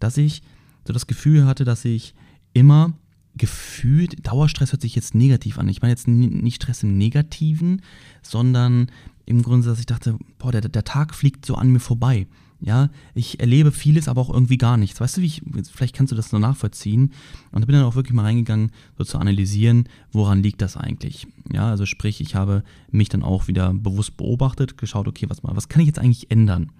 dass 0.00 0.16
ich 0.16 0.42
so 0.86 0.92
das 0.92 1.06
Gefühl 1.06 1.46
hatte, 1.46 1.64
dass 1.64 1.84
ich 1.84 2.14
immer 2.52 2.92
gefühlt, 3.34 4.26
Dauerstress 4.26 4.72
hört 4.72 4.82
sich 4.82 4.94
jetzt 4.94 5.14
negativ 5.14 5.58
an. 5.58 5.68
Ich 5.68 5.80
meine 5.80 5.92
jetzt 5.92 6.06
nicht 6.08 6.56
Stress 6.56 6.82
im 6.82 6.98
Negativen, 6.98 7.82
sondern 8.20 8.88
im 9.26 9.42
Grunde, 9.42 9.66
dass 9.66 9.78
ich 9.78 9.86
dachte, 9.86 10.18
boah, 10.38 10.52
der, 10.52 10.62
der 10.62 10.84
Tag 10.84 11.14
fliegt 11.14 11.46
so 11.46 11.54
an 11.54 11.70
mir 11.70 11.80
vorbei. 11.80 12.26
Ja, 12.64 12.90
ich 13.14 13.40
erlebe 13.40 13.72
vieles, 13.72 14.06
aber 14.06 14.20
auch 14.20 14.32
irgendwie 14.32 14.56
gar 14.56 14.76
nichts. 14.76 15.00
Weißt 15.00 15.16
du, 15.16 15.20
wie 15.20 15.26
ich, 15.26 15.42
vielleicht 15.74 15.96
kannst 15.96 16.12
du 16.12 16.16
das 16.16 16.30
nur 16.30 16.40
nachvollziehen. 16.40 17.12
Und 17.50 17.66
bin 17.66 17.74
dann 17.74 17.84
auch 17.84 17.96
wirklich 17.96 18.14
mal 18.14 18.22
reingegangen, 18.22 18.70
so 18.96 19.02
zu 19.02 19.18
analysieren, 19.18 19.88
woran 20.12 20.44
liegt 20.44 20.62
das 20.62 20.76
eigentlich? 20.76 21.26
Ja, 21.52 21.68
also 21.68 21.86
sprich, 21.86 22.20
ich 22.20 22.36
habe 22.36 22.62
mich 22.92 23.08
dann 23.08 23.24
auch 23.24 23.48
wieder 23.48 23.74
bewusst 23.74 24.16
beobachtet, 24.16 24.78
geschaut, 24.78 25.08
okay, 25.08 25.26
was, 25.28 25.38
was 25.42 25.68
kann 25.68 25.80
ich 25.80 25.88
jetzt 25.88 25.98
eigentlich 25.98 26.30
ändern? 26.30 26.70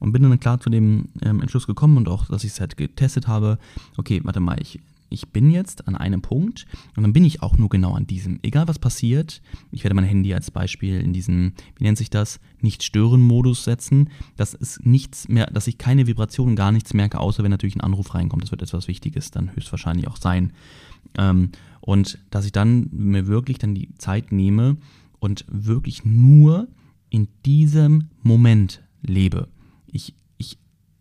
Und 0.00 0.10
bin 0.10 0.22
dann 0.22 0.40
klar 0.40 0.58
zu 0.58 0.70
dem 0.70 1.06
ähm, 1.22 1.40
Entschluss 1.40 1.68
gekommen 1.68 1.98
und 1.98 2.08
auch, 2.08 2.26
dass 2.26 2.42
ich 2.42 2.50
es 2.50 2.60
halt 2.60 2.76
getestet 2.76 3.28
habe, 3.28 3.58
okay, 3.96 4.20
warte 4.24 4.40
mal, 4.40 4.60
ich 4.60 4.80
ich 5.10 5.28
bin 5.30 5.50
jetzt 5.50 5.88
an 5.88 5.96
einem 5.96 6.22
Punkt 6.22 6.66
und 6.96 7.02
dann 7.02 7.12
bin 7.12 7.24
ich 7.24 7.42
auch 7.42 7.56
nur 7.56 7.68
genau 7.68 7.94
an 7.94 8.06
diesem. 8.06 8.38
Egal 8.42 8.68
was 8.68 8.78
passiert, 8.78 9.40
ich 9.70 9.84
werde 9.84 9.94
mein 9.94 10.04
Handy 10.04 10.34
als 10.34 10.50
Beispiel 10.50 11.00
in 11.00 11.12
diesen, 11.12 11.54
wie 11.76 11.84
nennt 11.84 11.98
sich 11.98 12.10
das, 12.10 12.40
Nicht-Stören-Modus 12.60 13.64
setzen, 13.64 14.10
dass 14.36 14.54
es 14.54 14.80
nichts 14.82 15.28
mehr, 15.28 15.46
dass 15.46 15.66
ich 15.66 15.78
keine 15.78 16.06
Vibrationen, 16.06 16.56
gar 16.56 16.72
nichts 16.72 16.94
merke, 16.94 17.20
außer 17.20 17.42
wenn 17.42 17.50
natürlich 17.50 17.76
ein 17.76 17.80
Anruf 17.80 18.14
reinkommt. 18.14 18.42
Das 18.42 18.50
wird 18.50 18.62
etwas 18.62 18.88
Wichtiges 18.88 19.30
dann 19.30 19.54
höchstwahrscheinlich 19.54 20.08
auch 20.08 20.16
sein. 20.16 20.52
Ähm, 21.16 21.50
und 21.80 22.18
dass 22.30 22.44
ich 22.44 22.52
dann 22.52 22.88
mir 22.92 23.26
wirklich 23.26 23.58
dann 23.58 23.74
die 23.74 23.94
Zeit 23.96 24.32
nehme 24.32 24.76
und 25.20 25.44
wirklich 25.48 26.04
nur 26.04 26.68
in 27.10 27.28
diesem 27.46 28.10
Moment 28.22 28.82
lebe. 29.02 29.48
Ich 29.86 30.14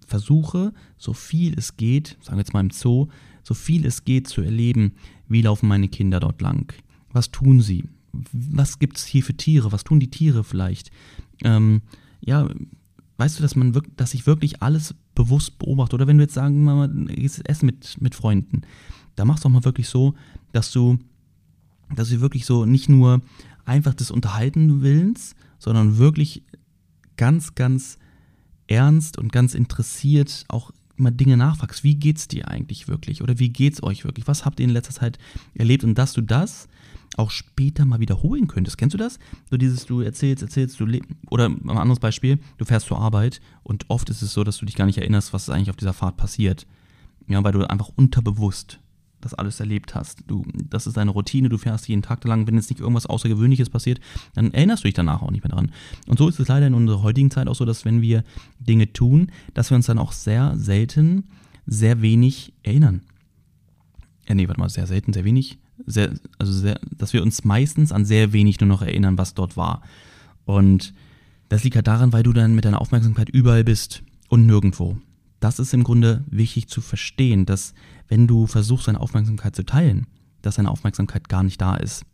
versuche, 0.07 0.73
so 0.97 1.13
viel 1.13 1.53
es 1.57 1.77
geht, 1.77 2.17
sagen 2.21 2.37
wir 2.37 2.41
jetzt 2.41 2.53
mal 2.53 2.61
im 2.61 2.71
Zoo, 2.71 3.07
so 3.43 3.53
viel 3.53 3.85
es 3.85 4.05
geht 4.05 4.27
zu 4.27 4.41
erleben, 4.41 4.93
wie 5.27 5.41
laufen 5.41 5.67
meine 5.67 5.89
Kinder 5.89 6.19
dort 6.19 6.41
lang, 6.41 6.73
was 7.11 7.31
tun 7.31 7.61
sie, 7.61 7.83
was 8.11 8.79
gibt 8.79 8.97
es 8.97 9.05
hier 9.05 9.23
für 9.23 9.35
Tiere, 9.35 9.71
was 9.71 9.83
tun 9.83 9.99
die 9.99 10.09
Tiere 10.09 10.43
vielleicht. 10.43 10.91
Ähm, 11.43 11.81
ja, 12.21 12.49
weißt 13.17 13.37
du, 13.37 13.41
dass 13.43 13.55
man 13.55 13.73
wirklich, 13.73 13.95
dass 13.95 14.13
ich 14.13 14.25
wirklich 14.25 14.61
alles 14.61 14.95
bewusst 15.13 15.59
beobachte. 15.59 15.95
Oder 15.95 16.07
wenn 16.07 16.17
du 16.17 16.23
jetzt 16.23 16.33
sagen, 16.33 16.63
mal, 16.63 16.89
gehst 16.89 17.47
essen 17.47 17.65
mit, 17.65 17.99
mit 18.01 18.15
Freunden, 18.15 18.61
da 19.15 19.25
machst 19.25 19.43
du 19.43 19.49
auch 19.49 19.53
mal 19.53 19.65
wirklich 19.65 19.89
so, 19.89 20.15
dass 20.53 20.71
du, 20.71 20.97
dass 21.95 22.09
du 22.09 22.21
wirklich 22.21 22.45
so 22.45 22.65
nicht 22.65 22.89
nur 22.89 23.21
einfach 23.65 23.93
das 23.93 24.11
Unterhalten 24.11 24.81
willens, 24.81 25.35
sondern 25.59 25.97
wirklich 25.97 26.43
ganz, 27.17 27.55
ganz 27.55 27.97
ernst 28.67 29.17
und 29.17 29.31
ganz 29.31 29.53
interessiert 29.53 30.45
auch 30.47 30.71
mal 30.95 31.11
Dinge 31.11 31.37
nachfragst. 31.37 31.83
Wie 31.83 31.95
geht's 31.95 32.27
dir 32.27 32.47
eigentlich 32.47 32.87
wirklich? 32.87 33.21
Oder 33.21 33.39
wie 33.39 33.49
geht's 33.49 33.83
euch 33.83 34.03
wirklich? 34.03 34.27
Was 34.27 34.45
habt 34.45 34.59
ihr 34.59 34.65
in 34.65 34.71
letzter 34.71 34.93
Zeit 34.93 35.19
erlebt? 35.53 35.83
Und 35.83 35.95
dass 35.95 36.13
du 36.13 36.21
das 36.21 36.67
auch 37.15 37.31
später 37.31 37.85
mal 37.85 37.99
wiederholen 37.99 38.47
könntest. 38.47 38.77
Kennst 38.77 38.93
du 38.93 38.97
das? 38.97 39.19
So 39.49 39.57
dieses, 39.57 39.85
du 39.85 40.01
erzählst, 40.01 40.43
erzählst, 40.43 40.79
du 40.79 40.85
lebst. 40.85 41.09
Oder 41.29 41.45
ein 41.45 41.69
anderes 41.69 41.99
Beispiel, 41.99 42.39
du 42.57 42.65
fährst 42.65 42.87
zur 42.87 42.99
Arbeit 42.99 43.41
und 43.63 43.85
oft 43.89 44.09
ist 44.09 44.21
es 44.21 44.33
so, 44.33 44.43
dass 44.43 44.57
du 44.57 44.65
dich 44.65 44.75
gar 44.75 44.85
nicht 44.85 44.97
erinnerst, 44.97 45.33
was 45.33 45.49
eigentlich 45.49 45.69
auf 45.69 45.77
dieser 45.77 45.93
Fahrt 45.93 46.17
passiert. 46.17 46.67
Ja, 47.27 47.43
weil 47.43 47.53
du 47.53 47.69
einfach 47.69 47.89
unterbewusst 47.95 48.79
das 49.31 49.37
alles 49.37 49.59
erlebt 49.59 49.95
hast. 49.95 50.23
Du, 50.27 50.45
das 50.69 50.87
ist 50.87 50.97
deine 50.97 51.11
Routine, 51.11 51.49
du 51.49 51.57
fährst 51.57 51.87
jeden 51.87 52.01
Tag 52.01 52.23
lang. 52.23 52.47
Wenn 52.47 52.55
jetzt 52.55 52.69
nicht 52.69 52.79
irgendwas 52.79 53.05
Außergewöhnliches 53.05 53.69
passiert, 53.69 53.99
dann 54.33 54.53
erinnerst 54.53 54.83
du 54.83 54.87
dich 54.87 54.95
danach 54.95 55.21
auch 55.21 55.31
nicht 55.31 55.43
mehr 55.43 55.51
daran. 55.51 55.71
Und 56.07 56.17
so 56.17 56.27
ist 56.27 56.39
es 56.39 56.47
leider 56.47 56.67
in 56.67 56.73
unserer 56.73 57.03
heutigen 57.03 57.31
Zeit 57.31 57.47
auch 57.47 57.55
so, 57.55 57.65
dass 57.65 57.85
wenn 57.85 58.01
wir 58.01 58.23
Dinge 58.59 58.91
tun, 58.93 59.31
dass 59.53 59.69
wir 59.69 59.75
uns 59.75 59.87
dann 59.87 59.99
auch 59.99 60.11
sehr 60.11 60.53
selten 60.57 61.25
sehr 61.65 62.01
wenig 62.01 62.53
erinnern. 62.63 63.01
Ja, 64.27 64.35
nee, 64.35 64.47
warte 64.47 64.59
mal, 64.59 64.69
sehr 64.69 64.87
selten, 64.87 65.13
sehr 65.13 65.25
wenig. 65.25 65.57
Sehr, 65.85 66.13
also 66.39 66.51
sehr, 66.51 66.79
dass 66.97 67.13
wir 67.13 67.21
uns 67.21 67.43
meistens 67.43 67.91
an 67.91 68.05
sehr 68.05 68.33
wenig 68.33 68.59
nur 68.59 68.67
noch 68.67 68.81
erinnern, 68.81 69.17
was 69.17 69.33
dort 69.33 69.57
war. 69.57 69.81
Und 70.45 70.93
das 71.49 71.63
liegt 71.63 71.75
halt 71.75 71.87
daran, 71.87 72.13
weil 72.13 72.23
du 72.23 72.33
dann 72.33 72.55
mit 72.55 72.65
deiner 72.65 72.81
Aufmerksamkeit 72.81 73.29
überall 73.29 73.63
bist 73.63 74.01
und 74.29 74.45
nirgendwo 74.45 74.97
das 75.39 75.59
ist 75.59 75.73
im 75.73 75.83
Grunde 75.83 76.23
wichtig 76.29 76.67
zu 76.67 76.81
verstehen, 76.81 77.45
dass 77.45 77.73
wenn 78.07 78.27
du 78.27 78.47
versuchst, 78.47 78.87
deine 78.87 78.99
Aufmerksamkeit 78.99 79.55
zu 79.55 79.65
teilen, 79.65 80.07
dass 80.41 80.55
deine 80.55 80.71
Aufmerksamkeit 80.71 81.29
gar 81.29 81.43
nicht 81.43 81.61
da 81.61 81.75
ist. 81.75 82.05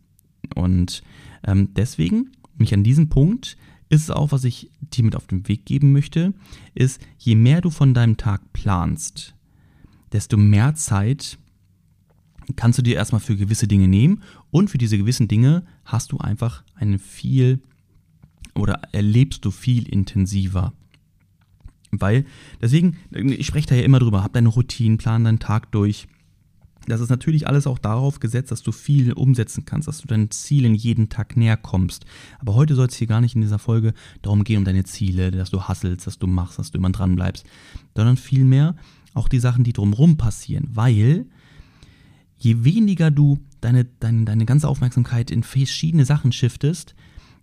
Und 0.55 1.03
ähm, 1.43 1.73
deswegen, 1.73 2.31
mich 2.57 2.73
an 2.73 2.83
diesem 2.83 3.09
Punkt, 3.09 3.57
ist 3.89 4.03
es 4.03 4.09
auch, 4.09 4.31
was 4.31 4.43
ich 4.43 4.71
dir 4.81 5.03
mit 5.03 5.15
auf 5.15 5.27
den 5.27 5.47
Weg 5.47 5.65
geben 5.65 5.91
möchte, 5.91 6.33
ist, 6.73 7.01
je 7.17 7.35
mehr 7.35 7.61
du 7.61 7.69
von 7.69 7.93
deinem 7.93 8.17
Tag 8.17 8.53
planst, 8.53 9.35
desto 10.11 10.35
mehr 10.37 10.75
Zeit 10.75 11.37
kannst 12.55 12.77
du 12.79 12.83
dir 12.83 12.95
erstmal 12.95 13.21
für 13.21 13.37
gewisse 13.37 13.67
Dinge 13.67 13.87
nehmen 13.87 14.23
und 14.51 14.69
für 14.69 14.77
diese 14.77 14.97
gewissen 14.97 15.27
Dinge 15.27 15.63
hast 15.85 16.11
du 16.11 16.17
einfach 16.17 16.63
eine 16.75 16.99
viel 16.99 17.61
oder 18.55 18.81
erlebst 18.91 19.45
du 19.45 19.51
viel 19.51 19.87
intensiver. 19.87 20.73
Weil, 22.01 22.25
deswegen, 22.61 22.97
ich 23.11 23.45
spreche 23.45 23.67
da 23.67 23.75
ja 23.75 23.83
immer 23.83 23.99
drüber, 23.99 24.23
hab 24.23 24.33
deine 24.33 24.49
Routinen, 24.49 24.97
plan 24.97 25.23
deinen 25.23 25.39
Tag 25.39 25.71
durch. 25.71 26.07
Das 26.87 26.99
ist 26.99 27.09
natürlich 27.09 27.47
alles 27.47 27.65
auch 27.65 27.79
darauf 27.79 28.19
gesetzt, 28.19 28.51
dass 28.51 28.61
du 28.61 28.71
viel 28.71 29.13
umsetzen 29.13 29.63
kannst, 29.65 29.87
dass 29.87 30.01
du 30.01 30.07
deinen 30.07 30.31
Zielen 30.31 30.75
jeden 30.75 31.07
Tag 31.07 31.37
näher 31.37 31.55
kommst. 31.55 32.05
Aber 32.39 32.55
heute 32.55 32.75
soll 32.75 32.87
es 32.87 32.95
hier 32.95 33.07
gar 33.07 33.21
nicht 33.21 33.35
in 33.35 33.41
dieser 33.41 33.59
Folge 33.59 33.93
darum 34.21 34.43
gehen, 34.43 34.57
um 34.57 34.65
deine 34.65 34.83
Ziele, 34.83 35.31
dass 35.31 35.49
du 35.49 35.61
hasselst, 35.61 36.07
dass 36.07 36.19
du 36.19 36.27
machst, 36.27 36.59
dass 36.59 36.71
du 36.71 36.77
immer 36.77 36.89
dran 36.89 37.15
bleibst, 37.15 37.45
sondern 37.95 38.17
vielmehr 38.17 38.75
auch 39.13 39.29
die 39.29 39.39
Sachen, 39.39 39.63
die 39.63 39.73
drumherum 39.73 40.17
passieren. 40.17 40.67
Weil 40.73 41.25
je 42.37 42.63
weniger 42.65 43.11
du 43.11 43.39
deine, 43.61 43.85
deine, 43.85 44.25
deine 44.25 44.45
ganze 44.45 44.67
Aufmerksamkeit 44.67 45.31
in 45.31 45.43
verschiedene 45.43 46.05
Sachen 46.05 46.33
shiftest, 46.33 46.95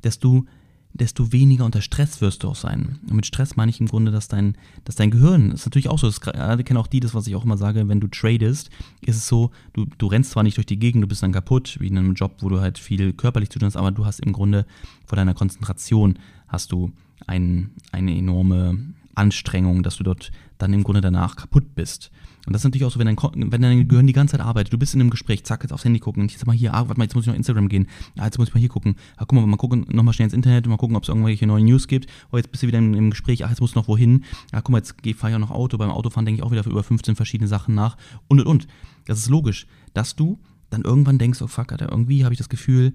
desto 0.04 0.45
desto 0.92 1.32
weniger 1.32 1.64
unter 1.64 1.82
Stress 1.82 2.20
wirst 2.20 2.42
du 2.42 2.49
auch 2.49 2.56
sein. 2.56 2.99
Und 3.09 3.14
mit 3.14 3.26
Stress 3.26 3.56
meine 3.56 3.70
ich 3.70 3.80
im 3.80 3.87
Grunde, 3.87 4.11
dass 4.11 4.28
dein, 4.28 4.56
dass 4.85 4.97
dein 4.97 5.11
Gehirn, 5.11 5.52
ist 5.52 5.64
natürlich 5.66 5.88
auch 5.88 5.99
so, 5.99 6.06
das 6.06 6.20
kennen 6.20 6.76
auch 6.76 6.87
die, 6.87 7.00
das, 7.00 7.14
was 7.14 7.26
ich 7.26 7.37
auch 7.37 7.44
immer 7.44 7.56
sage, 7.56 7.88
wenn 7.88 8.00
du 8.00 8.09
tradest, 8.09 8.70
ist 9.00 9.16
es 9.16 9.28
so, 9.28 9.50
du, 9.73 9.87
du 9.99 10.06
rennst 10.06 10.32
zwar 10.32 10.42
nicht 10.42 10.56
durch 10.56 10.66
die 10.66 10.78
Gegend, 10.78 11.02
du 11.04 11.09
bist 11.09 11.23
dann 11.23 11.32
kaputt, 11.32 11.76
wie 11.80 11.88
in 11.88 11.99
einem 11.99 12.14
Job, 12.14 12.37
wo 12.40 12.49
du 12.49 12.61
halt 12.61 12.78
viel 12.78 13.12
körperlich 13.12 13.50
zu 13.50 13.59
tun 13.59 13.66
hast, 13.66 13.76
aber 13.76 13.92
du 13.92 14.04
hast 14.04 14.20
im 14.20 14.32
Grunde 14.32 14.66
vor 15.06 15.16
deiner 15.16 15.35
Konzentration 15.35 16.18
hast 16.49 16.73
du 16.73 16.92
ein, 17.26 17.70
eine 17.92 18.16
enorme, 18.16 18.78
Anstrengung, 19.14 19.82
dass 19.82 19.96
du 19.96 20.04
dort 20.04 20.30
dann 20.58 20.72
im 20.72 20.84
Grunde 20.84 21.00
danach 21.00 21.36
kaputt 21.36 21.74
bist. 21.74 22.10
Und 22.46 22.54
das 22.54 22.62
ist 22.62 22.64
natürlich 22.64 22.86
auch 22.86 22.90
so, 22.90 22.98
wenn 22.98 23.06
dein, 23.06 23.52
wenn 23.52 23.62
dein 23.62 23.86
Gehirn 23.86 24.06
die 24.06 24.12
ganze 24.12 24.32
Zeit 24.32 24.40
arbeitet, 24.40 24.72
du 24.72 24.78
bist 24.78 24.94
in 24.94 25.00
einem 25.00 25.10
Gespräch, 25.10 25.44
zack, 25.44 25.62
jetzt 25.62 25.72
aufs 25.72 25.84
Handy 25.84 26.00
gucken, 26.00 26.26
jetzt 26.28 26.46
mal 26.46 26.56
hier, 26.56 26.72
ah, 26.72 26.88
warte 26.88 26.98
mal, 26.98 27.04
jetzt 27.04 27.14
muss 27.14 27.24
ich 27.24 27.28
noch 27.28 27.34
Instagram 27.34 27.68
gehen, 27.68 27.86
ah, 28.18 28.24
jetzt 28.24 28.38
muss 28.38 28.48
ich 28.48 28.54
mal 28.54 28.60
hier 28.60 28.70
gucken, 28.70 28.96
ah, 29.16 29.24
guck 29.26 29.32
mal, 29.32 29.46
mal 29.46 29.56
gucken, 29.56 29.84
nochmal 29.90 30.14
schnell 30.14 30.24
ins 30.24 30.32
Internet, 30.34 30.66
mal 30.66 30.78
gucken, 30.78 30.96
ob 30.96 31.02
es 31.02 31.08
irgendwelche 31.08 31.46
neuen 31.46 31.66
News 31.66 31.86
gibt, 31.86 32.06
oh, 32.32 32.38
jetzt 32.38 32.50
bist 32.50 32.62
du 32.62 32.66
wieder 32.66 32.78
im, 32.78 32.94
im 32.94 33.10
Gespräch, 33.10 33.44
ach, 33.44 33.50
jetzt 33.50 33.60
musst 33.60 33.74
du 33.74 33.78
noch 33.78 33.88
wohin, 33.88 34.24
ah, 34.52 34.62
guck 34.62 34.70
mal, 34.70 34.78
jetzt 34.78 34.94
fahre 35.18 35.32
ich 35.32 35.36
auch 35.36 35.40
noch 35.40 35.50
Auto, 35.50 35.76
beim 35.76 35.90
Autofahren 35.90 36.24
denke 36.24 36.40
ich 36.40 36.42
auch 36.42 36.50
wieder 36.50 36.64
für 36.64 36.70
über 36.70 36.82
15 36.82 37.14
verschiedene 37.14 37.48
Sachen 37.48 37.74
nach 37.74 37.96
und 38.28 38.40
und 38.40 38.46
und. 38.46 38.66
Das 39.04 39.18
ist 39.18 39.28
logisch, 39.28 39.66
dass 39.92 40.16
du 40.16 40.38
dann 40.70 40.82
irgendwann 40.82 41.18
denkst, 41.18 41.42
oh 41.42 41.46
fuck, 41.46 41.72
Alter, 41.72 41.90
irgendwie 41.90 42.24
habe 42.24 42.32
ich 42.32 42.38
das 42.38 42.48
Gefühl, 42.48 42.94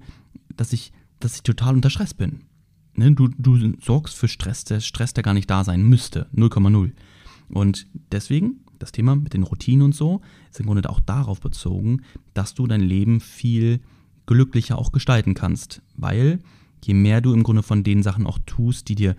dass 0.56 0.72
ich, 0.72 0.92
dass 1.20 1.36
ich 1.36 1.42
total 1.42 1.74
unter 1.74 1.90
Stress 1.90 2.14
bin. 2.14 2.40
Ne? 2.96 3.12
Du, 3.12 3.28
du 3.28 3.74
sorgst 3.80 4.16
für 4.16 4.28
Stress, 4.28 4.64
der 4.64 4.80
Stress, 4.80 5.14
der 5.14 5.22
gar 5.22 5.34
nicht 5.34 5.50
da 5.50 5.64
sein 5.64 5.82
müsste, 5.82 6.26
0,0. 6.34 6.92
Und 7.48 7.86
deswegen 8.12 8.60
das 8.78 8.92
Thema 8.92 9.16
mit 9.16 9.34
den 9.34 9.42
Routinen 9.42 9.82
und 9.82 9.94
so 9.94 10.20
ist 10.50 10.60
im 10.60 10.66
Grunde 10.66 10.88
auch 10.90 11.00
darauf 11.00 11.40
bezogen, 11.40 12.02
dass 12.34 12.54
du 12.54 12.66
dein 12.66 12.80
Leben 12.80 13.20
viel 13.20 13.80
glücklicher 14.26 14.78
auch 14.78 14.92
gestalten 14.92 15.34
kannst. 15.34 15.82
Weil 15.96 16.40
je 16.84 16.94
mehr 16.94 17.20
du 17.20 17.32
im 17.32 17.42
Grunde 17.42 17.62
von 17.62 17.84
den 17.84 18.02
Sachen 18.02 18.26
auch 18.26 18.38
tust, 18.44 18.88
die 18.88 18.94
dir 18.94 19.16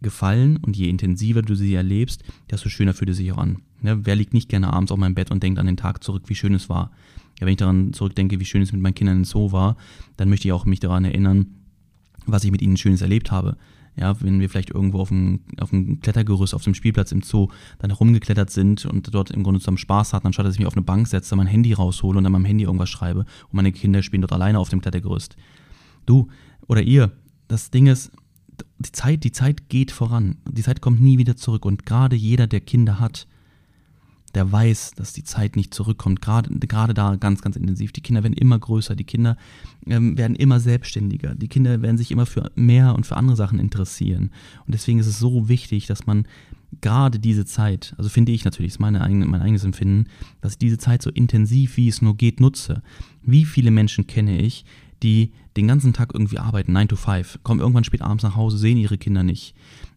gefallen 0.00 0.58
und 0.58 0.76
je 0.76 0.88
intensiver 0.88 1.42
du 1.42 1.54
sie 1.54 1.74
erlebst, 1.74 2.22
desto 2.50 2.68
schöner 2.68 2.94
fühlt 2.94 3.10
es 3.10 3.16
sich 3.16 3.32
auch 3.32 3.38
an. 3.38 3.62
Ja, 3.82 4.04
wer 4.04 4.16
liegt 4.16 4.34
nicht 4.34 4.48
gerne 4.48 4.72
abends 4.72 4.92
auf 4.92 4.98
meinem 4.98 5.14
Bett 5.14 5.30
und 5.30 5.42
denkt 5.42 5.58
an 5.58 5.66
den 5.66 5.76
Tag 5.76 6.02
zurück, 6.02 6.24
wie 6.26 6.34
schön 6.34 6.54
es 6.54 6.68
war? 6.68 6.90
Ja, 7.38 7.46
wenn 7.46 7.52
ich 7.52 7.58
daran 7.58 7.92
zurückdenke, 7.92 8.40
wie 8.40 8.44
schön 8.44 8.62
es 8.62 8.72
mit 8.72 8.82
meinen 8.82 8.94
Kindern 8.94 9.18
in 9.18 9.24
Zoo 9.24 9.52
war, 9.52 9.76
dann 10.16 10.28
möchte 10.28 10.48
ich 10.48 10.52
auch 10.52 10.64
mich 10.66 10.80
daran 10.80 11.04
erinnern, 11.04 11.57
was 12.32 12.44
ich 12.44 12.50
mit 12.50 12.62
ihnen 12.62 12.76
Schönes 12.76 13.02
erlebt 13.02 13.30
habe. 13.30 13.56
Ja, 13.96 14.20
wenn 14.20 14.38
wir 14.38 14.48
vielleicht 14.48 14.70
irgendwo 14.70 15.00
auf 15.00 15.08
dem, 15.08 15.40
auf 15.58 15.70
dem 15.70 16.00
Klettergerüst, 16.00 16.54
auf 16.54 16.62
dem 16.62 16.74
Spielplatz 16.74 17.10
im 17.10 17.22
Zoo 17.22 17.48
dann 17.80 17.90
herumgeklettert 17.90 18.48
sind 18.48 18.86
und 18.86 19.12
dort 19.12 19.32
im 19.32 19.42
Grunde 19.42 19.58
zusammen 19.58 19.78
Spaß 19.78 20.12
hatten, 20.12 20.28
anstatt 20.28 20.46
dass 20.46 20.54
ich 20.54 20.60
mich 20.60 20.68
auf 20.68 20.76
eine 20.76 20.84
Bank 20.84 21.08
setze, 21.08 21.34
mein 21.34 21.48
Handy 21.48 21.72
raushole 21.72 22.16
und 22.16 22.24
dann 22.24 22.32
meinem 22.32 22.44
Handy 22.44 22.64
irgendwas 22.64 22.90
schreibe 22.90 23.20
und 23.20 23.54
meine 23.54 23.72
Kinder 23.72 24.02
spielen 24.02 24.22
dort 24.22 24.32
alleine 24.32 24.60
auf 24.60 24.68
dem 24.68 24.80
Klettergerüst. 24.80 25.36
Du 26.06 26.28
oder 26.68 26.82
ihr, 26.82 27.10
das 27.48 27.70
Ding 27.70 27.88
ist, 27.88 28.12
die 28.78 28.92
Zeit, 28.92 29.24
die 29.24 29.32
Zeit 29.32 29.68
geht 29.68 29.90
voran. 29.90 30.36
Die 30.48 30.62
Zeit 30.62 30.80
kommt 30.80 31.00
nie 31.00 31.18
wieder 31.18 31.36
zurück 31.36 31.64
und 31.64 31.84
gerade 31.84 32.14
jeder, 32.14 32.46
der 32.46 32.60
Kinder 32.60 33.00
hat, 33.00 33.26
der 34.32 34.50
weiß, 34.50 34.92
dass 34.96 35.12
die 35.12 35.24
Zeit 35.24 35.56
nicht 35.56 35.72
zurückkommt. 35.72 36.20
Gerade, 36.20 36.50
gerade 36.58 36.94
da 36.94 37.16
ganz, 37.16 37.42
ganz 37.42 37.56
intensiv. 37.56 37.92
Die 37.92 38.00
Kinder 38.00 38.22
werden 38.22 38.34
immer 38.34 38.58
größer, 38.58 38.94
die 38.94 39.04
Kinder 39.04 39.36
ähm, 39.86 40.18
werden 40.18 40.36
immer 40.36 40.60
selbstständiger, 40.60 41.34
die 41.34 41.48
Kinder 41.48 41.82
werden 41.82 41.98
sich 41.98 42.10
immer 42.10 42.26
für 42.26 42.50
mehr 42.54 42.94
und 42.94 43.06
für 43.06 43.16
andere 43.16 43.36
Sachen 43.36 43.58
interessieren. 43.58 44.30
Und 44.66 44.74
deswegen 44.74 44.98
ist 44.98 45.06
es 45.06 45.18
so 45.18 45.48
wichtig, 45.48 45.86
dass 45.86 46.06
man 46.06 46.26
gerade 46.80 47.18
diese 47.18 47.44
Zeit, 47.44 47.94
also 47.96 48.10
finde 48.10 48.32
ich 48.32 48.44
natürlich, 48.44 48.72
ist 48.72 48.80
meine 48.80 49.02
eigene, 49.02 49.26
mein 49.26 49.40
eigenes 49.40 49.64
Empfinden, 49.64 50.06
dass 50.40 50.52
ich 50.52 50.58
diese 50.58 50.78
Zeit 50.78 51.02
so 51.02 51.10
intensiv 51.10 51.76
wie 51.76 51.88
es 51.88 52.02
nur 52.02 52.16
geht 52.16 52.40
nutze. 52.40 52.82
Wie 53.22 53.44
viele 53.44 53.70
Menschen 53.70 54.06
kenne 54.06 54.40
ich, 54.40 54.64
die 55.02 55.32
den 55.56 55.68
ganzen 55.68 55.92
Tag 55.92 56.12
irgendwie 56.12 56.38
arbeiten, 56.38 56.72
9 56.72 56.88
to 56.88 56.96
5, 56.96 57.40
kommen 57.42 57.60
irgendwann 57.60 57.84
spät 57.84 58.02
abends 58.02 58.24
nach 58.24 58.36
Hause, 58.36 58.58
sehen 58.58 58.76
ihre 58.76 58.98
Kinder 58.98 59.22
nicht. 59.22 59.54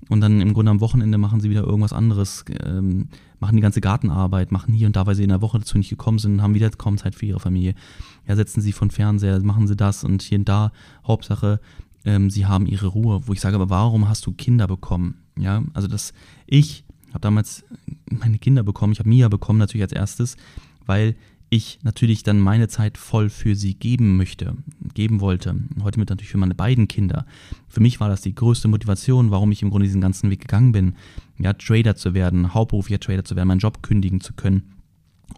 Und 0.10 0.22
dann 0.22 0.42
im 0.42 0.54
Grunde 0.54 0.72
am 0.72 0.82
Wochenende 0.82 1.18
machen 1.18 1.40
sie 1.40 1.50
wieder 1.50 1.64
irgendwas 1.64 1.94
anderes, 1.94 2.46
ähm, 2.64 3.10
machen 3.42 3.56
die 3.56 3.62
ganze 3.62 3.82
Gartenarbeit, 3.82 4.52
machen 4.52 4.74
hier 4.74 4.88
und 4.88 4.96
da, 4.96 5.06
weil 5.06 5.16
sie 5.16 5.24
in 5.24 5.30
der 5.30 5.42
Woche 5.42 5.60
dazu 5.60 5.78
nicht 5.78 5.90
gekommen 5.90 6.20
sind, 6.20 6.42
haben 6.42 6.54
wieder 6.54 6.70
kaum 6.70 6.98
Zeit 6.98 7.16
für 7.16 7.26
ihre 7.26 7.40
Familie. 7.40 7.74
Ja, 8.28 8.36
setzen 8.36 8.62
sie 8.62 8.72
von 8.72 8.92
Fernseher, 8.92 9.42
machen 9.42 9.68
sie 9.68 9.76
das 9.76 10.04
und 10.04 10.22
hier 10.22 10.38
und 10.38 10.48
da, 10.48 10.72
Hauptsache, 11.06 11.60
ähm, 12.06 12.30
sie 12.30 12.46
haben 12.46 12.68
ihre 12.68 12.88
Ruhe. 12.88 13.28
Wo 13.28 13.34
ich 13.34 13.42
sage, 13.42 13.56
aber 13.56 13.70
warum 13.70 14.08
hast 14.08 14.26
du 14.28 14.32
Kinder 14.32 14.68
bekommen? 14.68 15.16
Ja, 15.38 15.64
also 15.74 15.88
das, 15.88 16.14
ich 16.46 16.86
habe 17.10 17.22
damals 17.22 17.66
meine 18.06 18.38
Kinder 18.38 18.64
bekommen, 18.64 18.94
ich 18.94 19.00
habe 19.00 19.10
Mia 19.10 19.28
bekommen 19.28 19.60
natürlich 19.60 19.84
als 19.84 19.94
erstes, 19.94 20.38
weil 20.86 21.16
ich 21.54 21.80
natürlich 21.84 22.24
dann 22.24 22.40
meine 22.40 22.70
Zeit 22.70 22.98
voll 22.98 23.30
für 23.30 23.56
sie 23.56 23.74
geben 23.74 24.16
möchte, 24.16 24.56
geben 24.94 25.20
wollte. 25.20 25.54
Heute 25.84 26.00
mit 26.00 26.10
natürlich 26.10 26.32
für 26.32 26.38
meine 26.38 26.56
beiden 26.56 26.88
Kinder. 26.88 27.26
Für 27.68 27.82
mich 27.82 28.00
war 28.00 28.08
das 28.08 28.22
die 28.22 28.34
größte 28.34 28.70
Motivation, 28.70 29.32
warum 29.32 29.52
ich 29.52 29.62
im 29.62 29.70
Grunde 29.70 29.86
diesen 29.86 30.00
ganzen 30.00 30.30
Weg 30.30 30.40
gegangen 30.40 30.72
bin. 30.72 30.96
Ja, 31.42 31.54
Trader 31.54 31.96
zu 31.96 32.14
werden, 32.14 32.54
hauptberuflicher 32.54 33.00
Trader 33.00 33.24
zu 33.24 33.36
werden, 33.36 33.48
meinen 33.48 33.60
Job 33.60 33.82
kündigen 33.82 34.22
zu 34.22 34.34
können, 34.34 34.74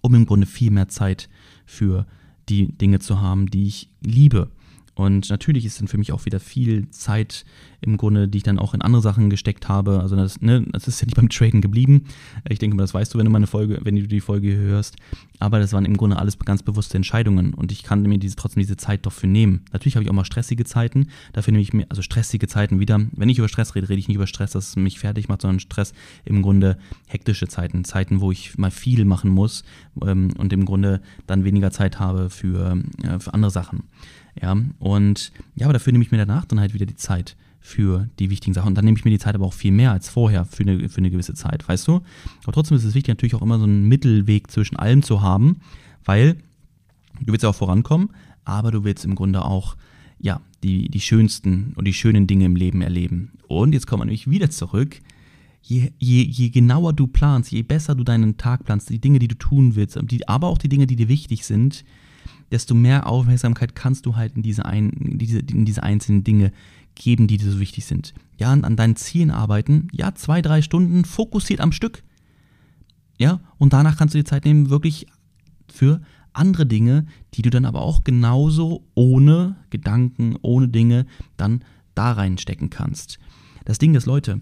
um 0.02 0.14
im 0.16 0.26
Grunde 0.26 0.46
viel 0.46 0.72
mehr 0.72 0.90
Zeit 0.90 1.30
für 1.66 2.06
die 2.50 2.78
Dinge 2.78 3.00
zu 3.00 3.22
haben, 3.22 3.48
die 3.48 3.68
ich 3.68 3.90
liebe. 4.02 4.50
Und 4.96 5.30
natürlich 5.30 5.66
ist 5.66 5.80
dann 5.80 5.88
für 5.88 5.98
mich 5.98 6.12
auch 6.12 6.26
wieder 6.26 6.40
viel 6.40 6.90
Zeit 6.92 7.46
im 7.82 7.98
Grunde, 7.98 8.28
die 8.28 8.38
ich 8.38 8.44
dann 8.44 8.60
auch 8.60 8.74
in 8.74 8.82
andere 8.82 9.02
Sachen 9.02 9.30
gesteckt 9.30 9.68
habe. 9.68 10.00
Also 10.00 10.16
das, 10.16 10.42
ne, 10.42 10.66
das 10.72 10.88
ist 10.88 11.02
ja 11.02 11.06
nicht 11.06 11.16
beim 11.16 11.30
Traden 11.30 11.62
geblieben. 11.62 12.06
Ich 12.48 12.60
denke 12.60 12.78
mal, 12.78 12.84
das 12.84 12.94
weißt 12.94 13.14
du, 13.14 13.18
wenn 13.18 13.26
du 13.26 13.32
meine 13.32 13.48
Folge, 13.48 13.80
wenn 13.84 13.96
du 13.96 14.08
die 14.08 14.22
Folge 14.22 14.56
hörst. 14.56 14.96
Aber 15.40 15.60
das 15.60 15.74
waren 15.74 15.86
im 15.86 15.98
Grunde 15.98 16.18
alles 16.18 16.38
ganz 16.40 16.64
bewusste 16.64 16.96
Entscheidungen 16.96 17.54
und 17.54 17.72
ich 17.72 17.84
kann 17.84 18.02
mir 18.04 18.18
diese, 18.18 18.36
trotzdem 18.36 18.62
diese 18.62 18.78
Zeit 18.78 19.06
doch 19.06 19.12
für 19.12 19.28
nehmen. 19.28 19.66
Natürlich 19.74 19.96
habe 19.96 20.04
ich 20.04 20.10
auch 20.10 20.16
mal 20.16 20.26
stressige 20.26 20.64
Zeiten. 20.64 21.08
Dafür 21.34 21.52
nehme 21.52 21.62
ich 21.62 21.74
mir, 21.74 21.86
also 21.90 22.02
stressige 22.02 22.48
Zeiten 22.48 22.80
wieder. 22.80 23.02
Wenn 23.12 23.30
ich 23.30 23.40
über 23.40 23.50
Stress 23.50 23.76
rede, 23.76 23.90
rede 23.90 24.00
ich 24.00 24.08
nicht 24.08 24.16
über 24.16 24.28
Stress, 24.28 24.52
dass 24.52 24.70
es 24.70 24.76
mich 24.76 25.00
fertig 25.00 25.28
macht, 25.28 25.42
sondern 25.42 25.60
Stress 25.60 25.94
im 26.24 26.42
Grunde 26.42 26.78
hektische 27.08 27.48
Zeiten. 27.48 27.84
Zeiten, 27.84 28.22
wo 28.22 28.32
ich 28.32 28.58
mal 28.58 28.72
viel 28.72 29.06
machen 29.06 29.32
muss 29.32 29.64
ähm, 30.02 30.30
und 30.38 30.54
im 30.54 30.66
Grunde 30.66 31.02
dann 31.28 31.44
weniger 31.44 31.72
Zeit 31.72 32.00
habe 32.00 32.30
für, 32.30 32.78
äh, 33.04 33.20
für 33.20 33.34
andere 33.34 33.52
Sachen. 33.52 33.84
Ja, 34.42 34.56
und 34.80 35.32
ja, 35.56 35.66
aber 35.68 35.74
dafür 35.74 35.94
nehme 35.94 36.04
ich 36.04 36.12
mir 36.12 36.18
danach 36.18 36.46
dann 36.46 36.60
halt 36.60 36.74
wieder 36.74 36.86
die 36.86 36.96
Zeit 36.96 37.36
für 37.60 38.10
die 38.20 38.30
wichtigen 38.30 38.54
Sachen. 38.54 38.70
Und 38.70 38.76
dann 38.76 38.86
nehme 38.86 38.98
ich 38.98 39.06
mir 39.06 39.12
die 39.12 39.20
Zeit 39.20 39.36
aber 39.36 39.46
auch 39.46 39.54
viel 39.54 39.72
mehr 39.72 39.92
als 39.92 40.10
vorher 40.10 40.44
für 40.44 40.64
eine, 40.64 40.90
für 40.90 40.98
eine 40.98 41.10
gewisse 41.10 41.34
Zeit, 41.34 41.68
weißt 41.68 41.88
du? 41.88 42.02
Aber 42.44 42.52
trotzdem 42.52 42.76
ist 42.76 42.84
es 42.84 42.94
wichtig, 42.94 43.08
natürlich 43.08 43.36
auch 43.36 43.42
immer 43.42 43.58
so 43.58 43.64
einen 43.64 43.88
Mittelweg 43.88 44.52
zwischen 44.52 44.76
allem 44.76 45.02
zu 45.02 45.22
haben, 45.22 45.62
weil 46.04 46.36
du 47.22 47.32
willst 47.32 47.44
ja 47.44 47.50
auch 47.50 47.56
vorankommen, 47.56 48.10
aber 48.44 48.72
du 48.72 48.84
willst 48.84 49.06
im 49.06 49.16
Grunde 49.16 49.46
auch, 49.46 49.78
ja, 50.20 50.42
die, 50.64 50.90
die 50.90 51.00
schönsten 51.00 51.74
und 51.76 51.86
die 51.86 51.94
schönen 51.94 52.28
Dinge 52.28 52.46
im 52.46 52.56
Leben 52.56 52.82
erleben. 52.82 53.32
Und 53.48 53.74
jetzt 53.74 53.88
kommen 53.88 54.02
wir 54.02 54.06
nämlich 54.06 54.30
wieder 54.30 54.50
zurück. 54.50 55.00
Je, 55.62 55.92
je, 55.98 56.24
je 56.24 56.50
genauer 56.50 56.92
du 56.92 57.08
planst, 57.08 57.52
je 57.52 57.64
besser 57.64 57.96
du 57.96 58.04
deinen 58.04 58.36
Tag 58.36 58.66
planst, 58.66 58.90
die 58.90 59.00
Dinge, 59.00 59.20
die 59.20 59.30
du 59.30 59.36
tun 59.36 59.76
willst, 59.76 59.98
die, 60.04 60.28
aber 60.28 60.48
auch 60.48 60.58
die 60.58 60.68
Dinge, 60.68 60.88
die 60.88 60.98
dir 60.98 61.08
wichtig 61.08 61.46
sind, 61.46 61.86
desto 62.52 62.76
mehr 62.76 63.08
Aufmerksamkeit 63.08 63.76
kannst 63.76 64.06
du 64.06 64.16
halt 64.16 64.36
in 64.36 64.44
diese, 64.44 64.66
ein, 64.66 64.90
in 64.90 65.18
diese, 65.18 65.40
in 65.40 65.66
diese 65.66 65.84
einzelnen 65.84 66.24
Dinge 66.24 66.52
geben, 66.96 67.28
die 67.28 67.38
dir 67.38 67.52
so 67.52 67.60
wichtig 67.60 67.86
sind. 67.86 68.14
Ja, 68.38 68.52
an 68.52 68.76
deinen 68.76 68.96
Zielen 68.96 69.32
arbeiten, 69.32 69.88
ja, 69.92 70.14
zwei, 70.16 70.42
drei 70.42 70.62
Stunden 70.62 71.06
fokussiert 71.06 71.62
am 71.62 71.72
Stück. 71.72 72.04
Ja, 73.18 73.40
und 73.58 73.74
danach 73.74 73.98
kannst 73.98 74.14
du 74.14 74.20
dir 74.20 74.26
Zeit 74.26 74.46
nehmen, 74.46 74.70
wirklich 74.70 75.08
für 75.72 76.02
andere 76.34 76.66
Dinge, 76.66 77.06
die 77.36 77.42
du 77.42 77.50
dann 77.50 77.66
aber 77.66 77.82
auch 77.82 78.04
genauso 78.04 78.84
ohne 78.96 79.56
Gedanken, 79.70 80.36
ohne 80.42 80.68
Dinge 80.68 81.06
dann 81.38 81.64
da 81.96 82.12
reinstecken 82.12 82.70
kannst. 82.70 83.20
Das 83.66 83.78
Ding 83.78 83.96
ist, 83.96 84.06
Leute, 84.06 84.42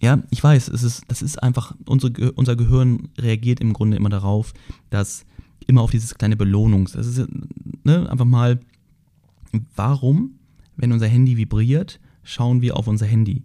ja, 0.00 0.20
ich 0.30 0.42
weiß, 0.42 0.68
es 0.68 0.82
ist, 0.82 1.04
das 1.08 1.22
ist 1.22 1.40
einfach, 1.42 1.74
unsere, 1.86 2.32
unser 2.32 2.56
Gehirn 2.56 3.08
reagiert 3.16 3.60
im 3.60 3.72
Grunde 3.72 3.96
immer 3.96 4.10
darauf, 4.10 4.52
dass 4.90 5.24
immer 5.68 5.82
auf 5.82 5.90
dieses 5.90 6.14
kleine 6.14 6.36
Belohnungs. 6.36 6.92
Das 6.92 7.06
ist 7.06 7.26
ne, 7.84 8.08
einfach 8.10 8.24
mal, 8.24 8.60
warum, 9.76 10.38
wenn 10.76 10.92
unser 10.92 11.08
Handy 11.08 11.36
vibriert, 11.36 12.00
schauen 12.22 12.62
wir 12.62 12.76
auf 12.76 12.86
unser 12.86 13.06
Handy? 13.06 13.44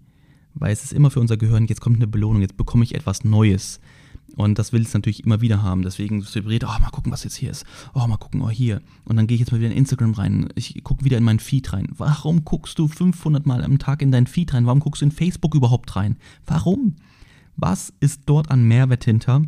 Weil 0.53 0.73
es 0.73 0.83
ist 0.83 0.93
immer 0.93 1.11
für 1.11 1.19
unser 1.19 1.37
Gehirn, 1.37 1.65
jetzt 1.65 1.81
kommt 1.81 1.97
eine 1.97 2.07
Belohnung, 2.07 2.41
jetzt 2.41 2.57
bekomme 2.57 2.83
ich 2.83 2.95
etwas 2.95 3.23
Neues. 3.23 3.79
Und 4.35 4.59
das 4.59 4.71
will 4.73 4.81
es 4.81 4.93
natürlich 4.93 5.23
immer 5.23 5.41
wieder 5.41 5.63
haben. 5.63 5.81
Deswegen 5.81 6.23
vibriert, 6.23 6.63
oh, 6.63 6.79
mal 6.81 6.89
gucken, 6.91 7.11
was 7.11 7.23
jetzt 7.23 7.35
hier 7.35 7.49
ist. 7.49 7.65
Oh, 7.93 8.05
mal 8.07 8.17
gucken, 8.17 8.41
oh, 8.41 8.49
hier. 8.49 8.81
Und 9.05 9.15
dann 9.15 9.25
gehe 9.25 9.35
ich 9.35 9.39
jetzt 9.39 9.51
mal 9.51 9.59
wieder 9.59 9.71
in 9.71 9.77
Instagram 9.77 10.13
rein. 10.13 10.49
Ich 10.55 10.83
gucke 10.83 11.05
wieder 11.05 11.17
in 11.17 11.23
meinen 11.23 11.39
Feed 11.39 11.73
rein. 11.73 11.87
Warum 11.95 12.43
guckst 12.43 12.77
du 12.77 12.87
500 12.87 13.45
Mal 13.45 13.63
am 13.63 13.79
Tag 13.79 14.01
in 14.01 14.11
deinen 14.11 14.27
Feed 14.27 14.53
rein? 14.53 14.65
Warum 14.65 14.79
guckst 14.79 15.01
du 15.01 15.05
in 15.05 15.11
Facebook 15.11 15.55
überhaupt 15.55 15.95
rein? 15.95 16.17
Warum? 16.45 16.95
Was 17.55 17.93
ist 17.99 18.23
dort 18.27 18.51
an 18.51 18.63
Mehrwert 18.63 19.05
hinter, 19.05 19.41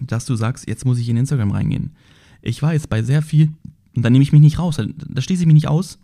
dass 0.00 0.24
du 0.24 0.34
sagst, 0.34 0.68
jetzt 0.68 0.84
muss 0.84 0.98
ich 0.98 1.08
in 1.08 1.16
Instagram 1.16 1.50
reingehen. 1.50 1.92
Ich 2.42 2.62
weiß, 2.62 2.86
bei 2.86 3.02
sehr 3.02 3.22
viel, 3.22 3.52
und 3.94 4.02
da 4.02 4.10
nehme 4.10 4.22
ich 4.22 4.32
mich 4.32 4.40
nicht 4.40 4.58
raus, 4.58 4.76
da 4.76 5.22
schließe 5.22 5.42
ich 5.42 5.46
mich 5.46 5.54
nicht 5.54 5.68
aus, 5.68 5.98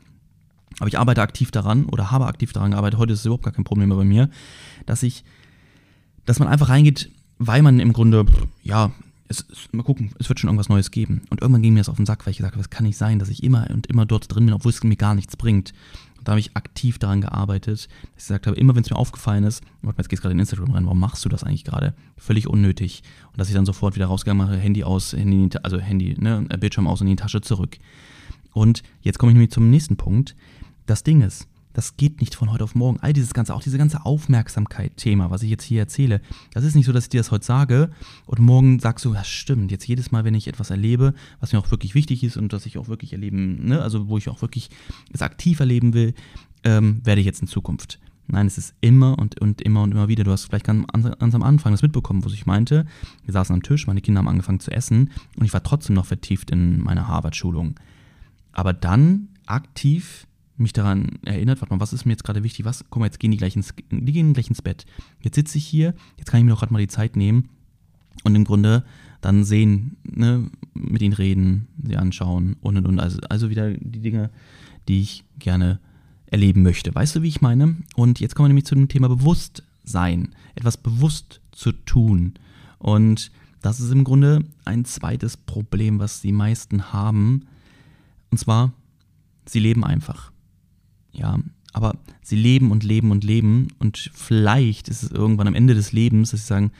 aber 0.78 0.88
ich 0.88 0.98
arbeite 0.98 1.22
aktiv 1.22 1.50
daran 1.50 1.86
oder 1.86 2.10
habe 2.10 2.26
aktiv 2.26 2.52
daran 2.52 2.72
gearbeitet, 2.72 2.98
heute 2.98 3.12
ist 3.14 3.20
es 3.20 3.26
überhaupt 3.26 3.44
gar 3.44 3.52
kein 3.52 3.64
Problem 3.64 3.88
mehr 3.88 3.96
bei 3.96 4.04
mir, 4.04 4.28
dass 4.84 5.02
ich, 5.02 5.24
dass 6.24 6.38
man 6.38 6.48
einfach 6.48 6.68
reingeht, 6.68 7.10
weil 7.38 7.62
man 7.62 7.80
im 7.80 7.92
Grunde, 7.92 8.26
ja, 8.62 8.92
es, 9.28 9.44
mal 9.72 9.82
gucken, 9.82 10.12
es 10.18 10.28
wird 10.28 10.40
schon 10.40 10.48
irgendwas 10.48 10.68
Neues 10.68 10.90
geben. 10.90 11.22
Und 11.30 11.40
irgendwann 11.40 11.62
ging 11.62 11.74
mir 11.74 11.80
das 11.80 11.88
auf 11.88 11.96
den 11.96 12.06
Sack, 12.06 12.26
weil 12.26 12.30
ich 12.32 12.38
gesagt 12.38 12.54
habe, 12.54 12.62
es 12.62 12.70
kann 12.70 12.84
nicht 12.84 12.96
sein, 12.96 13.18
dass 13.18 13.28
ich 13.28 13.42
immer 13.42 13.68
und 13.70 13.86
immer 13.86 14.06
dort 14.06 14.32
drin 14.32 14.46
bin, 14.46 14.54
obwohl 14.54 14.70
es 14.70 14.82
mir 14.84 14.96
gar 14.96 15.14
nichts 15.14 15.36
bringt. 15.36 15.72
Da 16.26 16.32
habe 16.32 16.40
ich 16.40 16.56
aktiv 16.56 16.98
daran 16.98 17.20
gearbeitet, 17.20 17.86
dass 17.86 18.24
ich 18.24 18.26
gesagt 18.26 18.48
habe, 18.48 18.56
immer 18.56 18.74
wenn 18.74 18.82
es 18.82 18.90
mir 18.90 18.96
aufgefallen 18.96 19.44
ist, 19.44 19.62
warte 19.82 19.96
mal, 19.96 20.02
jetzt 20.02 20.08
gehst 20.08 20.22
gerade 20.22 20.32
in 20.32 20.40
Instagram 20.40 20.72
rein, 20.72 20.84
warum 20.84 20.98
machst 20.98 21.24
du 21.24 21.28
das 21.28 21.44
eigentlich 21.44 21.62
gerade? 21.62 21.94
Völlig 22.16 22.48
unnötig. 22.48 23.04
Und 23.30 23.38
dass 23.38 23.46
ich 23.46 23.54
dann 23.54 23.64
sofort 23.64 23.94
wieder 23.94 24.06
rausgegangen 24.06 24.44
mache, 24.44 24.56
Handy 24.58 24.82
aus, 24.82 25.12
Handy, 25.12 25.48
also 25.62 25.78
Handy, 25.78 26.16
ne, 26.18 26.42
Bildschirm 26.58 26.88
aus 26.88 27.00
und 27.00 27.06
in 27.06 27.12
die 27.12 27.22
Tasche 27.22 27.42
zurück. 27.42 27.78
Und 28.52 28.82
jetzt 29.02 29.20
komme 29.20 29.30
ich 29.30 29.34
nämlich 29.34 29.52
zum 29.52 29.70
nächsten 29.70 29.96
Punkt. 29.96 30.34
Das 30.86 31.04
Ding 31.04 31.22
ist, 31.22 31.46
das 31.76 31.98
geht 31.98 32.22
nicht 32.22 32.34
von 32.34 32.50
heute 32.50 32.64
auf 32.64 32.74
morgen. 32.74 32.98
All 33.00 33.12
dieses 33.12 33.34
ganze, 33.34 33.54
auch 33.54 33.62
diese 33.62 33.76
ganze 33.76 34.06
Aufmerksamkeit-Thema, 34.06 35.30
was 35.30 35.42
ich 35.42 35.50
jetzt 35.50 35.62
hier 35.62 35.80
erzähle, 35.80 36.22
das 36.54 36.64
ist 36.64 36.74
nicht 36.74 36.86
so, 36.86 36.92
dass 36.92 37.04
ich 37.04 37.10
dir 37.10 37.20
das 37.20 37.30
heute 37.30 37.44
sage 37.44 37.90
und 38.24 38.38
morgen 38.38 38.78
sagst 38.78 39.04
du, 39.04 39.12
das 39.12 39.28
stimmt, 39.28 39.70
jetzt 39.70 39.86
jedes 39.86 40.10
Mal, 40.10 40.24
wenn 40.24 40.34
ich 40.34 40.48
etwas 40.48 40.70
erlebe, 40.70 41.12
was 41.38 41.52
mir 41.52 41.58
auch 41.58 41.70
wirklich 41.70 41.94
wichtig 41.94 42.24
ist 42.24 42.38
und 42.38 42.54
das 42.54 42.64
ich 42.64 42.78
auch 42.78 42.88
wirklich 42.88 43.12
erleben, 43.12 43.66
ne, 43.66 43.82
also 43.82 44.08
wo 44.08 44.16
ich 44.16 44.30
auch 44.30 44.40
wirklich 44.40 44.70
es 45.12 45.20
aktiv 45.20 45.60
erleben 45.60 45.92
will, 45.92 46.14
ähm, 46.64 47.02
werde 47.04 47.20
ich 47.20 47.26
jetzt 47.26 47.42
in 47.42 47.46
Zukunft. 47.46 48.00
Nein, 48.26 48.46
es 48.46 48.56
ist 48.56 48.74
immer 48.80 49.18
und, 49.18 49.38
und 49.42 49.60
immer 49.60 49.82
und 49.82 49.92
immer 49.92 50.08
wieder. 50.08 50.24
Du 50.24 50.30
hast 50.30 50.46
vielleicht 50.46 50.64
ganz, 50.64 50.86
ganz 51.18 51.34
am 51.34 51.42
Anfang 51.42 51.72
das 51.72 51.82
mitbekommen, 51.82 52.24
wo 52.24 52.30
ich 52.30 52.46
meinte, 52.46 52.86
wir 53.26 53.32
saßen 53.32 53.54
am 53.54 53.62
Tisch, 53.62 53.86
meine 53.86 54.00
Kinder 54.00 54.20
haben 54.20 54.28
angefangen 54.28 54.60
zu 54.60 54.70
essen 54.70 55.10
und 55.36 55.44
ich 55.44 55.52
war 55.52 55.62
trotzdem 55.62 55.94
noch 55.94 56.06
vertieft 56.06 56.50
in 56.50 56.80
meiner 56.80 57.06
Harvard-Schulung. 57.06 57.78
Aber 58.52 58.72
dann 58.72 59.28
aktiv 59.44 60.26
mich 60.58 60.72
daran 60.72 61.18
erinnert, 61.24 61.60
warte 61.60 61.74
mal, 61.74 61.80
was 61.80 61.92
ist 61.92 62.04
mir 62.04 62.12
jetzt 62.12 62.24
gerade 62.24 62.42
wichtig? 62.42 62.64
Was, 62.64 62.84
guck 62.90 63.00
mal, 63.00 63.06
jetzt 63.06 63.20
gehen 63.20 63.30
die 63.30 63.36
gleich 63.36 63.56
ins, 63.56 63.74
die 63.90 64.12
gehen 64.12 64.32
gleich 64.32 64.48
ins 64.48 64.62
Bett. 64.62 64.86
Jetzt 65.20 65.34
sitze 65.34 65.58
ich 65.58 65.66
hier, 65.66 65.94
jetzt 66.16 66.30
kann 66.30 66.38
ich 66.38 66.44
mir 66.44 66.52
doch 66.52 66.60
gerade 66.60 66.72
mal 66.72 66.78
die 66.78 66.88
Zeit 66.88 67.16
nehmen 67.16 67.48
und 68.24 68.34
im 68.34 68.44
Grunde 68.44 68.84
dann 69.20 69.44
sehen, 69.44 69.96
ne, 70.04 70.50
mit 70.74 71.02
ihnen 71.02 71.14
reden, 71.14 71.68
sie 71.82 71.96
anschauen 71.96 72.56
und 72.60 72.76
und 72.76 72.86
und. 72.86 73.00
Also, 73.00 73.18
also 73.28 73.50
wieder 73.50 73.72
die 73.72 74.00
Dinge, 74.00 74.30
die 74.88 75.00
ich 75.00 75.24
gerne 75.38 75.80
erleben 76.26 76.62
möchte. 76.62 76.94
Weißt 76.94 77.16
du, 77.16 77.22
wie 77.22 77.28
ich 77.28 77.40
meine? 77.40 77.76
Und 77.94 78.20
jetzt 78.20 78.34
kommen 78.34 78.46
wir 78.46 78.48
nämlich 78.48 78.66
zu 78.66 78.74
dem 78.74 78.88
Thema 78.88 79.08
Bewusstsein. 79.08 80.34
Etwas 80.54 80.76
bewusst 80.76 81.40
zu 81.52 81.72
tun. 81.72 82.34
Und 82.78 83.30
das 83.62 83.80
ist 83.80 83.90
im 83.90 84.04
Grunde 84.04 84.44
ein 84.64 84.84
zweites 84.84 85.36
Problem, 85.36 85.98
was 85.98 86.20
die 86.20 86.32
meisten 86.32 86.92
haben. 86.92 87.46
Und 88.30 88.38
zwar, 88.38 88.72
sie 89.46 89.60
leben 89.60 89.84
einfach. 89.84 90.32
Ja, 91.16 91.38
aber 91.72 91.96
sie 92.22 92.36
leben 92.36 92.70
und 92.70 92.84
leben 92.84 93.10
und 93.10 93.24
leben. 93.24 93.68
Und 93.78 94.10
vielleicht 94.14 94.88
ist 94.88 95.02
es 95.02 95.10
irgendwann 95.10 95.48
am 95.48 95.54
Ende 95.54 95.74
des 95.74 95.92
Lebens, 95.92 96.30
dass 96.30 96.40
sie 96.40 96.46
sagen, 96.46 96.72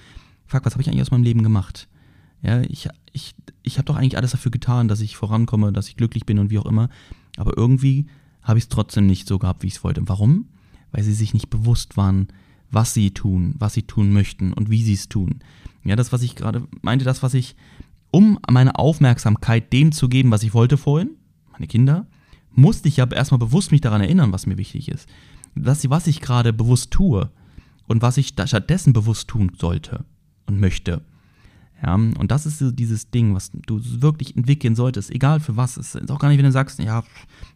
fuck, 0.46 0.64
was 0.64 0.74
habe 0.74 0.82
ich 0.82 0.88
eigentlich 0.88 1.02
aus 1.02 1.10
meinem 1.10 1.24
Leben 1.24 1.42
gemacht? 1.42 1.88
Ja, 2.42 2.60
ich, 2.62 2.88
ich, 3.12 3.34
ich 3.62 3.78
habe 3.78 3.86
doch 3.86 3.96
eigentlich 3.96 4.16
alles 4.16 4.30
dafür 4.30 4.50
getan, 4.50 4.88
dass 4.88 5.00
ich 5.00 5.16
vorankomme, 5.16 5.72
dass 5.72 5.88
ich 5.88 5.96
glücklich 5.96 6.26
bin 6.26 6.38
und 6.38 6.50
wie 6.50 6.58
auch 6.58 6.66
immer. 6.66 6.88
Aber 7.36 7.56
irgendwie 7.56 8.06
habe 8.42 8.58
ich 8.58 8.64
es 8.64 8.68
trotzdem 8.68 9.06
nicht 9.06 9.26
so 9.26 9.38
gehabt, 9.38 9.62
wie 9.62 9.66
ich 9.66 9.76
es 9.76 9.84
wollte. 9.84 10.06
Warum? 10.08 10.46
Weil 10.92 11.02
sie 11.02 11.14
sich 11.14 11.34
nicht 11.34 11.50
bewusst 11.50 11.96
waren, 11.96 12.28
was 12.70 12.94
sie 12.94 13.10
tun, 13.10 13.54
was 13.58 13.74
sie 13.74 13.82
tun 13.82 14.12
möchten 14.12 14.52
und 14.52 14.70
wie 14.70 14.82
sie 14.82 14.94
es 14.94 15.08
tun. 15.08 15.40
Ja, 15.84 15.96
das, 15.96 16.12
was 16.12 16.22
ich 16.22 16.36
gerade 16.36 16.66
meinte, 16.82 17.04
das, 17.04 17.22
was 17.22 17.34
ich, 17.34 17.56
um 18.10 18.38
meine 18.50 18.78
Aufmerksamkeit 18.78 19.72
dem 19.72 19.92
zu 19.92 20.08
geben, 20.08 20.30
was 20.30 20.42
ich 20.42 20.54
wollte 20.54 20.76
vorhin, 20.76 21.10
meine 21.52 21.66
Kinder, 21.66 22.06
musste 22.56 22.88
ich 22.88 23.00
aber 23.00 23.16
erstmal 23.16 23.38
bewusst 23.38 23.70
mich 23.70 23.80
daran 23.80 24.00
erinnern, 24.00 24.32
was 24.32 24.46
mir 24.46 24.58
wichtig 24.58 24.88
ist. 24.88 25.08
Das, 25.54 25.88
was 25.88 26.06
ich 26.06 26.20
gerade 26.20 26.52
bewusst 26.52 26.90
tue 26.90 27.30
und 27.86 28.02
was 28.02 28.16
ich 28.16 28.28
stattdessen 28.28 28.92
bewusst 28.92 29.28
tun 29.28 29.52
sollte 29.56 30.04
und 30.46 30.60
möchte. 30.60 31.02
Ja, 31.82 31.94
und 31.94 32.30
das 32.30 32.46
ist 32.46 32.62
dieses 32.78 33.10
Ding, 33.10 33.34
was 33.34 33.50
du 33.52 33.80
wirklich 34.00 34.34
entwickeln 34.34 34.74
solltest, 34.74 35.10
egal 35.10 35.40
für 35.40 35.56
was. 35.56 35.76
Es 35.76 35.94
ist 35.94 36.10
auch 36.10 36.18
gar 36.18 36.30
nicht, 36.30 36.38
wenn 36.38 36.46
du 36.46 36.52
sagst, 36.52 36.78
ja, 36.78 37.04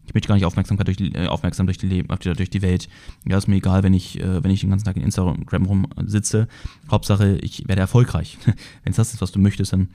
ich 0.07 0.13
möchte 0.13 0.29
gar 0.29 0.35
nicht 0.35 0.45
Aufmerksamkeit 0.45 0.89
durch 0.89 1.01
äh, 1.01 1.27
aufmerksam 1.27 1.67
durch 1.67 1.79
die, 1.79 1.87
Leben, 1.87 2.09
durch 2.09 2.51
die 2.51 2.61
Welt. 2.61 2.91
Ja, 3.27 3.39
ist 3.39 3.49
mir 3.49 3.57
egal, 3.57 3.83
wenn 3.83 3.95
ich, 3.95 4.21
äh, 4.21 4.45
wenn 4.45 4.51
ich 4.51 4.61
den 4.61 4.69
ganzen 4.69 4.85
Tag 4.85 4.97
in 4.97 5.03
Instagram 5.03 5.65
rumsitze. 5.65 6.49
Hauptsache, 6.91 7.39
ich 7.39 7.67
werde 7.67 7.81
erfolgreich. 7.81 8.37
wenn 8.45 8.91
es 8.91 8.97
das 8.97 9.15
ist, 9.15 9.23
was 9.23 9.33
du 9.33 9.39
möchtest, 9.39 9.73
dann 9.73 9.89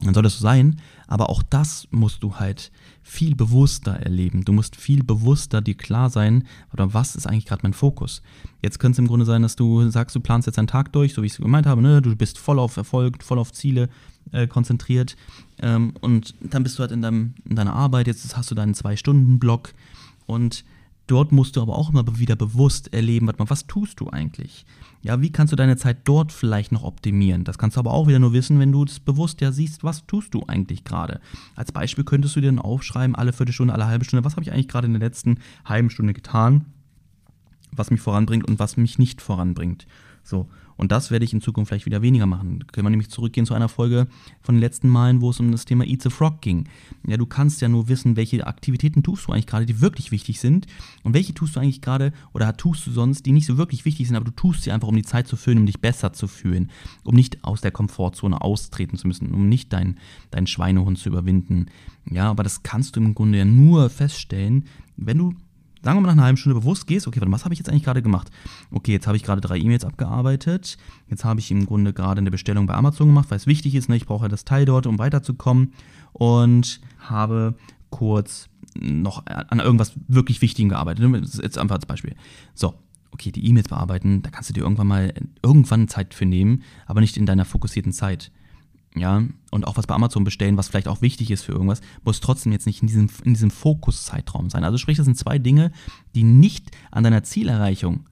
dann 0.00 0.14
soll 0.14 0.22
das 0.22 0.38
so 0.38 0.42
sein, 0.42 0.80
aber 1.06 1.30
auch 1.30 1.42
das 1.42 1.86
musst 1.90 2.22
du 2.22 2.36
halt 2.36 2.70
viel 3.02 3.34
bewusster 3.34 3.92
erleben. 3.92 4.44
Du 4.44 4.52
musst 4.52 4.76
viel 4.76 5.04
bewusster 5.04 5.60
dir 5.60 5.76
klar 5.76 6.10
sein, 6.10 6.44
oder 6.72 6.92
was 6.92 7.14
ist 7.14 7.26
eigentlich 7.26 7.46
gerade 7.46 7.62
mein 7.62 7.72
Fokus. 7.72 8.22
Jetzt 8.62 8.78
könnte 8.78 8.96
es 8.96 8.98
im 8.98 9.06
Grunde 9.06 9.24
sein, 9.24 9.42
dass 9.42 9.56
du 9.56 9.88
sagst, 9.90 10.16
du 10.16 10.20
planst 10.20 10.46
jetzt 10.46 10.58
einen 10.58 10.66
Tag 10.66 10.92
durch, 10.92 11.14
so 11.14 11.22
wie 11.22 11.26
ich 11.26 11.32
es 11.32 11.38
gemeint 11.38 11.66
habe, 11.66 11.82
ne? 11.82 12.02
du 12.02 12.14
bist 12.16 12.38
voll 12.38 12.58
auf 12.58 12.76
Erfolg, 12.76 13.22
voll 13.22 13.38
auf 13.38 13.52
Ziele 13.52 13.88
äh, 14.32 14.46
konzentriert 14.46 15.16
ähm, 15.60 15.94
und 16.00 16.34
dann 16.40 16.62
bist 16.62 16.78
du 16.78 16.80
halt 16.80 16.92
in, 16.92 17.02
deinem, 17.02 17.34
in 17.48 17.56
deiner 17.56 17.74
Arbeit, 17.74 18.06
jetzt 18.08 18.36
hast 18.36 18.50
du 18.50 18.54
deinen 18.54 18.74
Zwei-Stunden-Block 18.74 19.72
und 20.26 20.64
Dort 21.06 21.30
musst 21.30 21.54
du 21.54 21.62
aber 21.62 21.76
auch 21.76 21.90
immer 21.90 22.04
wieder 22.18 22.34
bewusst 22.34 22.92
erleben, 22.92 23.26
mal, 23.26 23.36
was 23.38 23.66
tust 23.66 24.00
du 24.00 24.10
eigentlich? 24.10 24.66
Ja, 25.02 25.20
wie 25.20 25.30
kannst 25.30 25.52
du 25.52 25.56
deine 25.56 25.76
Zeit 25.76 25.98
dort 26.04 26.32
vielleicht 26.32 26.72
noch 26.72 26.82
optimieren? 26.82 27.44
Das 27.44 27.58
kannst 27.58 27.76
du 27.76 27.80
aber 27.80 27.92
auch 27.92 28.08
wieder 28.08 28.18
nur 28.18 28.32
wissen, 28.32 28.58
wenn 28.58 28.72
du 28.72 28.82
es 28.82 28.98
bewusst 28.98 29.40
ja 29.40 29.52
siehst, 29.52 29.84
was 29.84 30.04
tust 30.06 30.34
du 30.34 30.44
eigentlich 30.48 30.82
gerade? 30.82 31.20
Als 31.54 31.70
Beispiel 31.70 32.02
könntest 32.02 32.34
du 32.34 32.40
dir 32.40 32.48
dann 32.48 32.58
aufschreiben, 32.58 33.14
alle 33.14 33.32
Viertelstunde, 33.32 33.72
alle 33.72 33.86
halbe 33.86 34.04
Stunde, 34.04 34.24
was 34.24 34.32
habe 34.32 34.42
ich 34.42 34.52
eigentlich 34.52 34.68
gerade 34.68 34.88
in 34.88 34.94
der 34.94 35.00
letzten 35.00 35.38
halben 35.64 35.90
Stunde 35.90 36.12
getan, 36.12 36.64
was 37.70 37.92
mich 37.92 38.00
voranbringt 38.00 38.48
und 38.48 38.58
was 38.58 38.76
mich 38.76 38.98
nicht 38.98 39.22
voranbringt. 39.22 39.86
So, 40.26 40.48
und 40.76 40.90
das 40.92 41.12
werde 41.12 41.24
ich 41.24 41.32
in 41.32 41.40
Zukunft 41.40 41.68
vielleicht 41.68 41.86
wieder 41.86 42.02
weniger 42.02 42.26
machen. 42.26 42.66
Können 42.66 42.86
wir 42.86 42.90
nämlich 42.90 43.10
zurückgehen 43.10 43.46
zu 43.46 43.54
einer 43.54 43.68
Folge 43.68 44.08
von 44.42 44.56
den 44.56 44.60
letzten 44.60 44.88
Malen, 44.88 45.20
wo 45.20 45.30
es 45.30 45.38
um 45.38 45.52
das 45.52 45.64
Thema 45.64 45.84
Eat 45.84 46.02
the 46.02 46.10
Frog 46.10 46.40
ging. 46.40 46.68
Ja, 47.06 47.16
du 47.16 47.26
kannst 47.26 47.60
ja 47.60 47.68
nur 47.68 47.88
wissen, 47.88 48.16
welche 48.16 48.44
Aktivitäten 48.44 49.04
tust 49.04 49.26
du 49.26 49.32
eigentlich 49.32 49.46
gerade, 49.46 49.66
die 49.66 49.80
wirklich 49.80 50.10
wichtig 50.10 50.40
sind 50.40 50.66
und 51.04 51.14
welche 51.14 51.32
tust 51.32 51.54
du 51.54 51.60
eigentlich 51.60 51.80
gerade 51.80 52.12
oder 52.34 52.56
tust 52.56 52.86
du 52.88 52.90
sonst, 52.90 53.24
die 53.24 53.32
nicht 53.32 53.46
so 53.46 53.56
wirklich 53.56 53.84
wichtig 53.84 54.08
sind, 54.08 54.16
aber 54.16 54.24
du 54.24 54.32
tust 54.32 54.64
sie 54.64 54.72
einfach, 54.72 54.88
um 54.88 54.96
die 54.96 55.02
Zeit 55.02 55.28
zu 55.28 55.36
füllen, 55.36 55.58
um 55.58 55.66
dich 55.66 55.80
besser 55.80 56.12
zu 56.12 56.26
fühlen, 56.26 56.70
um 57.04 57.14
nicht 57.14 57.44
aus 57.44 57.60
der 57.60 57.70
Komfortzone 57.70 58.40
austreten 58.40 58.96
zu 58.96 59.06
müssen, 59.06 59.32
um 59.32 59.48
nicht 59.48 59.72
deinen 59.72 59.98
dein 60.32 60.48
Schweinehund 60.48 60.98
zu 60.98 61.08
überwinden. 61.08 61.66
Ja, 62.10 62.30
aber 62.30 62.42
das 62.42 62.64
kannst 62.64 62.96
du 62.96 63.00
im 63.00 63.14
Grunde 63.14 63.38
ja 63.38 63.44
nur 63.44 63.90
feststellen, 63.90 64.64
wenn 64.96 65.18
du 65.18 65.34
sagen 65.82 65.98
wir 65.98 66.00
mal 66.02 66.08
nach 66.08 66.12
einer 66.14 66.24
halben 66.24 66.36
Stunde 66.36 66.58
bewusst 66.58 66.86
gehst, 66.86 67.06
okay, 67.06 67.20
was 67.22 67.44
habe 67.44 67.54
ich 67.54 67.58
jetzt 67.58 67.68
eigentlich 67.68 67.84
gerade 67.84 68.02
gemacht? 68.02 68.30
Okay, 68.70 68.92
jetzt 68.92 69.06
habe 69.06 69.16
ich 69.16 69.22
gerade 69.22 69.40
drei 69.40 69.58
E-Mails 69.58 69.84
abgearbeitet. 69.84 70.78
Jetzt 71.08 71.24
habe 71.24 71.40
ich 71.40 71.50
im 71.50 71.66
Grunde 71.66 71.92
gerade 71.92 72.20
eine 72.20 72.30
Bestellung 72.30 72.66
bei 72.66 72.74
Amazon 72.74 73.08
gemacht, 73.08 73.30
weil 73.30 73.36
es 73.36 73.46
wichtig 73.46 73.74
ist, 73.74 73.88
ne? 73.88 73.96
ich 73.96 74.06
brauche 74.06 74.28
das 74.28 74.44
Teil 74.44 74.64
dort, 74.64 74.86
um 74.86 74.98
weiterzukommen. 74.98 75.72
Und 76.12 76.80
habe 76.98 77.54
kurz 77.90 78.48
noch 78.78 79.24
an 79.26 79.58
irgendwas 79.58 79.92
wirklich 80.08 80.42
Wichtigem 80.42 80.68
gearbeitet. 80.70 81.04
Jetzt 81.42 81.58
einfach 81.58 81.76
als 81.76 81.86
Beispiel. 81.86 82.14
So, 82.54 82.74
okay, 83.12 83.32
die 83.32 83.46
E-Mails 83.46 83.68
bearbeiten, 83.68 84.22
da 84.22 84.30
kannst 84.30 84.50
du 84.50 84.54
dir 84.54 84.62
irgendwann 84.62 84.86
mal 84.86 85.14
irgendwann 85.42 85.88
Zeit 85.88 86.14
für 86.14 86.26
nehmen, 86.26 86.62
aber 86.86 87.00
nicht 87.00 87.16
in 87.16 87.26
deiner 87.26 87.44
fokussierten 87.44 87.92
Zeit 87.92 88.30
ja, 88.96 89.22
und 89.50 89.66
auch 89.66 89.76
was 89.76 89.86
bei 89.86 89.94
Amazon 89.94 90.24
bestellen, 90.24 90.56
was 90.56 90.68
vielleicht 90.68 90.88
auch 90.88 91.02
wichtig 91.02 91.30
ist 91.30 91.42
für 91.42 91.52
irgendwas, 91.52 91.80
muss 92.04 92.20
trotzdem 92.20 92.52
jetzt 92.52 92.66
nicht 92.66 92.80
in 92.80 92.88
diesem, 92.88 93.08
in 93.24 93.34
diesem 93.34 93.50
Fokuszeitraum 93.50 94.50
sein. 94.50 94.64
Also 94.64 94.78
sprich, 94.78 94.96
das 94.96 95.04
sind 95.04 95.18
zwei 95.18 95.38
Dinge, 95.38 95.70
die 96.14 96.22
nicht 96.22 96.70
an 96.90 97.04
deiner 97.04 97.22
Zielerreichung 97.22 98.06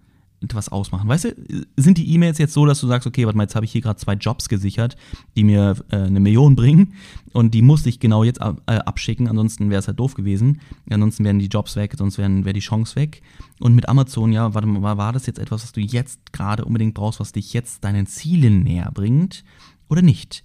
etwas 0.45 0.69
ausmachen. 0.69 1.09
Weißt 1.09 1.25
du, 1.25 1.67
sind 1.77 1.99
die 1.99 2.13
E-Mails 2.13 2.39
jetzt 2.39 2.53
so, 2.53 2.67
dass 2.67 2.81
du 2.81 2.87
sagst, 2.87 3.07
okay, 3.07 3.25
warte 3.25 3.37
mal, 3.37 3.45
jetzt 3.45 3.55
habe 3.57 3.65
ich 3.65 3.73
hier 3.73 3.81
gerade 3.81 3.99
zwei 3.99 4.15
Jobs 4.15 4.49
gesichert, 4.49 4.97
die 5.37 5.45
mir 5.45 5.77
äh, 5.91 5.97
eine 5.97 6.21
Million 6.21 6.55
bringen 6.57 6.95
und 7.33 7.55
die 7.55 7.63
muss 7.63 7.87
ich 7.87 7.99
genau 7.99 8.25
jetzt 8.25 8.41
ab, 8.41 8.61
äh, 8.67 8.77
abschicken, 8.77 9.27
ansonsten 9.29 9.71
wäre 9.71 9.81
es 9.81 9.89
halt 9.89 9.99
doof 9.99 10.15
gewesen. 10.15 10.61
Ansonsten 10.91 11.25
wären 11.25 11.39
die 11.39 11.47
Jobs 11.47 11.77
weg, 11.77 11.95
sonst 11.97 12.19
wäre 12.19 12.53
die 12.53 12.61
Chance 12.61 12.97
weg. 12.97 13.23
Und 13.59 13.75
mit 13.75 13.89
Amazon, 13.89 14.33
ja, 14.33 14.55
warte 14.55 14.69
mal, 14.69 14.99
war 14.99 15.13
das 15.13 15.27
jetzt 15.27 15.39
etwas, 15.39 15.63
was 15.63 15.73
du 15.73 15.81
jetzt 15.81 16.33
gerade 16.33 16.65
unbedingt 16.65 16.95
brauchst, 16.95 17.21
was 17.21 17.33
dich 17.33 17.53
jetzt 17.53 17.83
deinen 17.85 18.07
Zielen 18.07 18.63
näher 18.63 18.91
bringt 18.93 19.45
oder 19.89 20.03
nicht? 20.03 20.45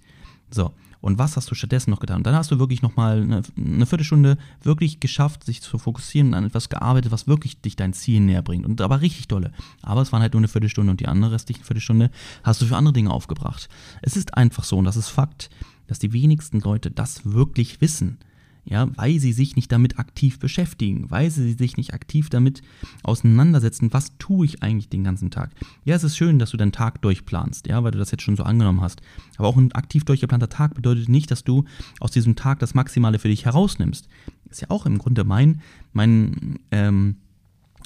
So, 0.52 0.72
und 1.00 1.18
was 1.18 1.36
hast 1.36 1.50
du 1.50 1.54
stattdessen 1.54 1.90
noch 1.90 2.00
getan? 2.00 2.18
Und 2.18 2.26
dann 2.26 2.34
hast 2.34 2.50
du 2.50 2.58
wirklich 2.58 2.82
nochmal 2.82 3.22
eine, 3.22 3.42
eine 3.56 3.86
Viertelstunde 3.86 4.36
wirklich 4.62 5.00
geschafft, 5.00 5.44
sich 5.44 5.62
zu 5.62 5.78
fokussieren 5.78 6.28
und 6.28 6.34
an 6.34 6.44
etwas 6.44 6.68
gearbeitet, 6.68 7.12
was 7.12 7.26
wirklich 7.26 7.60
dich 7.60 7.76
dein 7.76 7.92
Ziel 7.92 8.20
näher 8.20 8.42
bringt. 8.42 8.66
Und 8.66 8.80
aber 8.80 9.00
richtig 9.00 9.28
dolle. 9.28 9.52
Aber 9.82 10.02
es 10.02 10.12
waren 10.12 10.22
halt 10.22 10.34
nur 10.34 10.40
eine 10.40 10.48
Viertelstunde 10.48 10.90
und 10.90 11.00
die 11.00 11.08
andere 11.08 11.32
restliche 11.32 11.64
Viertelstunde 11.64 12.10
hast 12.42 12.60
du 12.60 12.66
für 12.66 12.76
andere 12.76 12.92
Dinge 12.92 13.10
aufgebracht. 13.10 13.68
Es 14.02 14.16
ist 14.16 14.34
einfach 14.34 14.64
so, 14.64 14.76
und 14.76 14.84
das 14.84 14.96
ist 14.96 15.08
Fakt, 15.08 15.50
dass 15.86 15.98
die 15.98 16.12
wenigsten 16.12 16.60
Leute 16.60 16.90
das 16.90 17.24
wirklich 17.24 17.80
wissen 17.80 18.18
ja, 18.64 18.88
weil 18.96 19.18
sie 19.18 19.32
sich 19.32 19.56
nicht 19.56 19.72
damit 19.72 19.98
aktiv 19.98 20.38
beschäftigen, 20.38 21.10
weil 21.10 21.30
sie 21.30 21.52
sich 21.54 21.76
nicht 21.76 21.94
aktiv 21.94 22.28
damit 22.28 22.62
auseinandersetzen, 23.02 23.92
was 23.92 24.16
tue 24.18 24.46
ich 24.46 24.62
eigentlich 24.62 24.88
den 24.88 25.04
ganzen 25.04 25.30
Tag. 25.30 25.50
Ja, 25.84 25.96
es 25.96 26.04
ist 26.04 26.16
schön, 26.16 26.38
dass 26.38 26.50
du 26.50 26.56
deinen 26.56 26.72
Tag 26.72 27.02
durchplanst, 27.02 27.66
ja, 27.66 27.82
weil 27.82 27.92
du 27.92 27.98
das 27.98 28.10
jetzt 28.10 28.22
schon 28.22 28.36
so 28.36 28.42
angenommen 28.42 28.80
hast. 28.80 29.00
Aber 29.38 29.48
auch 29.48 29.56
ein 29.56 29.72
aktiv 29.72 30.04
durchgeplanter 30.04 30.48
Tag 30.48 30.74
bedeutet 30.74 31.08
nicht, 31.08 31.30
dass 31.30 31.44
du 31.44 31.64
aus 31.98 32.10
diesem 32.10 32.36
Tag 32.36 32.58
das 32.58 32.74
Maximale 32.74 33.18
für 33.18 33.28
dich 33.28 33.44
herausnimmst. 33.44 34.08
Ist 34.50 34.62
ja 34.62 34.70
auch 34.70 34.86
im 34.86 34.98
Grunde 34.98 35.24
mein, 35.24 35.60
mein, 35.92 36.58
ähm, 36.70 37.16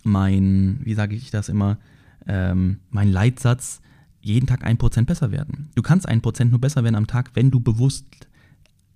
mein, 0.02 0.80
wie 0.82 0.94
sage 0.94 1.14
ich 1.14 1.30
das 1.30 1.48
immer, 1.48 1.78
ähm, 2.26 2.80
mein 2.90 3.10
Leitsatz, 3.10 3.80
jeden 4.20 4.46
Tag 4.46 4.64
ein 4.64 4.78
Prozent 4.78 5.06
besser 5.06 5.30
werden. 5.30 5.68
Du 5.74 5.82
kannst 5.82 6.08
ein 6.08 6.22
Prozent 6.22 6.50
nur 6.50 6.60
besser 6.60 6.82
werden 6.82 6.94
am 6.94 7.06
Tag, 7.06 7.32
wenn 7.34 7.50
du 7.50 7.60
bewusst 7.60 8.06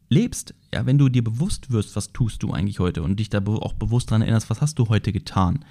lebst, 0.09 0.55
ja, 0.73 0.87
wenn 0.87 0.99
du 0.99 1.09
dir 1.09 1.25
bewusst 1.25 1.71
wirst, 1.71 1.97
was 1.97 2.12
tust 2.12 2.42
du 2.42 2.53
eigentlich 2.53 2.79
heute 2.79 3.03
und 3.03 3.21
dich 3.21 3.31
da 3.31 3.38
auch 3.47 3.75
bewusst 3.75 4.11
daran 4.11 4.23
erinnerst, 4.23 4.51
was 4.51 4.61
hast 4.61 4.79
du 4.79 4.88
heute 4.88 5.12
getan, 5.12 5.64